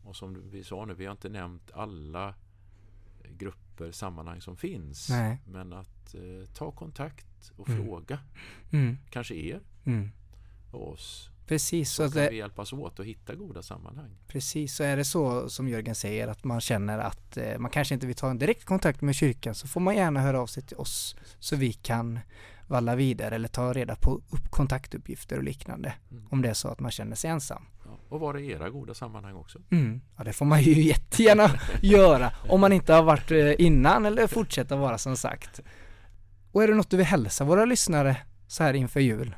Och 0.04 0.16
som 0.16 0.50
vi 0.50 0.64
sa 0.64 0.86
nu, 0.86 0.94
vi 0.94 1.06
har 1.06 1.12
inte 1.12 1.30
nämnt 1.30 1.72
alla 1.74 2.34
grupper, 3.38 3.92
sammanhang 3.92 4.42
som 4.42 4.58
finns. 4.58 5.10
Nej. 5.10 5.38
Men 5.48 5.74
att 5.74 6.16
eh, 6.16 6.50
ta 6.54 6.72
kontakt 6.72 7.52
och 7.58 7.70
Mm. 7.70 7.86
fråga. 7.86 8.20
Mm. 8.72 8.98
Kanske 9.10 9.36
er 9.36 9.60
Mm. 9.86 10.12
och 10.72 10.92
oss. 10.92 11.30
Precis, 11.48 11.92
så, 11.92 12.10
Så 12.10 12.14
kan 12.14 12.24
det, 12.24 12.30
vi 12.30 12.38
hjälpas 12.38 12.74
åt 12.74 13.00
att 13.00 13.06
hitta 13.06 13.36
goda 13.36 13.62
sammanhang. 13.62 14.10
precis, 14.28 14.76
så 14.76 14.84
är 14.84 14.98
det 14.98 15.06
så 15.06 15.50
som 15.50 15.68
Jörgen 15.68 15.96
säger 15.96 16.28
att 16.28 16.44
man 16.44 16.62
känner 16.62 17.00
att 17.00 17.38
eh, 17.38 17.58
man 17.60 17.72
kanske 17.72 17.94
inte 17.94 18.08
vill 18.08 18.16
ta 18.16 18.30
en 18.30 18.38
direkt 18.40 18.66
kontakt 18.66 19.02
med 19.02 19.16
kyrkan 19.16 19.56
så 19.56 19.68
får 19.68 19.82
man 19.82 19.96
gärna 19.96 20.20
höra 20.22 20.40
av 20.42 20.48
sig 20.48 20.64
till 20.64 20.78
oss 20.78 21.16
så 21.40 21.56
vi 21.56 21.74
kan 21.74 22.20
valla 22.68 22.96
vidare 22.96 23.36
eller 23.36 23.48
ta 23.48 23.74
reda 23.74 23.96
på 23.96 24.12
upp 24.30 24.50
kontaktuppgifter 24.50 25.38
och 25.38 25.44
liknande 25.44 25.94
Mm. 26.12 26.24
om 26.32 26.42
det 26.42 26.50
är 26.50 26.54
så 26.54 26.68
att 26.68 26.80
man 26.80 26.92
känner 26.92 27.16
sig 27.16 27.30
ensam. 27.30 27.66
Ja. 27.86 28.00
Och 28.10 28.20
var 28.20 28.34
är 28.36 28.40
era 28.40 28.70
goda 28.70 28.94
sammanhang 28.94 29.36
också? 29.36 29.60
Mm. 29.72 30.02
Ja, 30.18 30.24
det 30.24 30.34
får 30.34 30.46
man 30.46 30.62
ju 30.62 30.82
jättegärna 30.88 31.50
göra 31.82 32.32
om 32.50 32.62
man 32.62 32.74
inte 32.74 32.94
har 32.94 33.04
varit 33.04 33.32
eh, 33.32 33.66
innan 33.66 34.06
eller 34.06 34.28
fortsätta 34.28 34.76
vara 34.76 34.98
som 34.98 35.18
sagt. 35.18 35.60
Och 36.52 36.64
är 36.64 36.68
det 36.68 36.74
något 36.76 36.90
du 36.90 36.98
vill 36.98 37.06
hälsa 37.06 37.44
våra 37.44 37.66
lyssnare 37.66 38.18
så 38.48 38.64
här 38.64 38.74
inför 38.74 39.00
jul? 39.00 39.36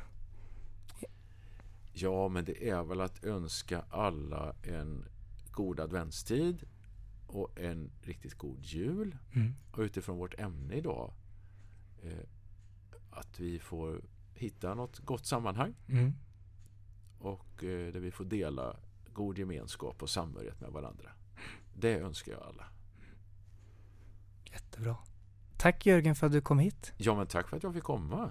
Ja, 1.98 2.28
men 2.28 2.44
det 2.44 2.68
är 2.68 2.82
väl 2.84 3.00
att 3.00 3.24
önska 3.24 3.84
alla 3.90 4.54
en 4.62 5.04
god 5.50 5.80
adventstid 5.80 6.64
och 7.26 7.60
en 7.60 7.90
riktigt 8.02 8.34
god 8.34 8.64
jul. 8.64 9.16
Mm. 9.34 9.54
Och 9.72 9.78
utifrån 9.78 10.16
vårt 10.18 10.40
ämne 10.40 10.74
idag 10.74 11.12
eh, 12.02 12.18
att 13.10 13.40
vi 13.40 13.58
får 13.58 14.00
hitta 14.34 14.74
något 14.74 14.98
gott 14.98 15.26
sammanhang 15.26 15.74
Mm. 15.88 16.12
och 17.18 17.64
eh, 17.64 17.92
där 17.92 18.00
vi 18.00 18.10
får 18.10 18.24
dela 18.24 18.76
god 19.12 19.38
gemenskap 19.38 20.02
och 20.02 20.10
samhörighet 20.10 20.60
med 20.60 20.70
varandra. 20.70 21.10
Det 21.74 21.98
önskar 21.98 22.32
jag 22.32 22.42
alla. 22.42 22.64
Jättebra. 24.44 24.96
Tack 25.56 25.86
Jörgen 25.86 26.14
för 26.14 26.26
att 26.26 26.32
du 26.32 26.40
kom 26.40 26.58
hit. 26.58 26.92
Ja, 26.96 27.14
men 27.16 27.26
tack 27.26 27.48
för 27.48 27.56
att 27.56 27.62
jag 27.62 27.74
fick 27.74 27.82
komma. 27.84 28.30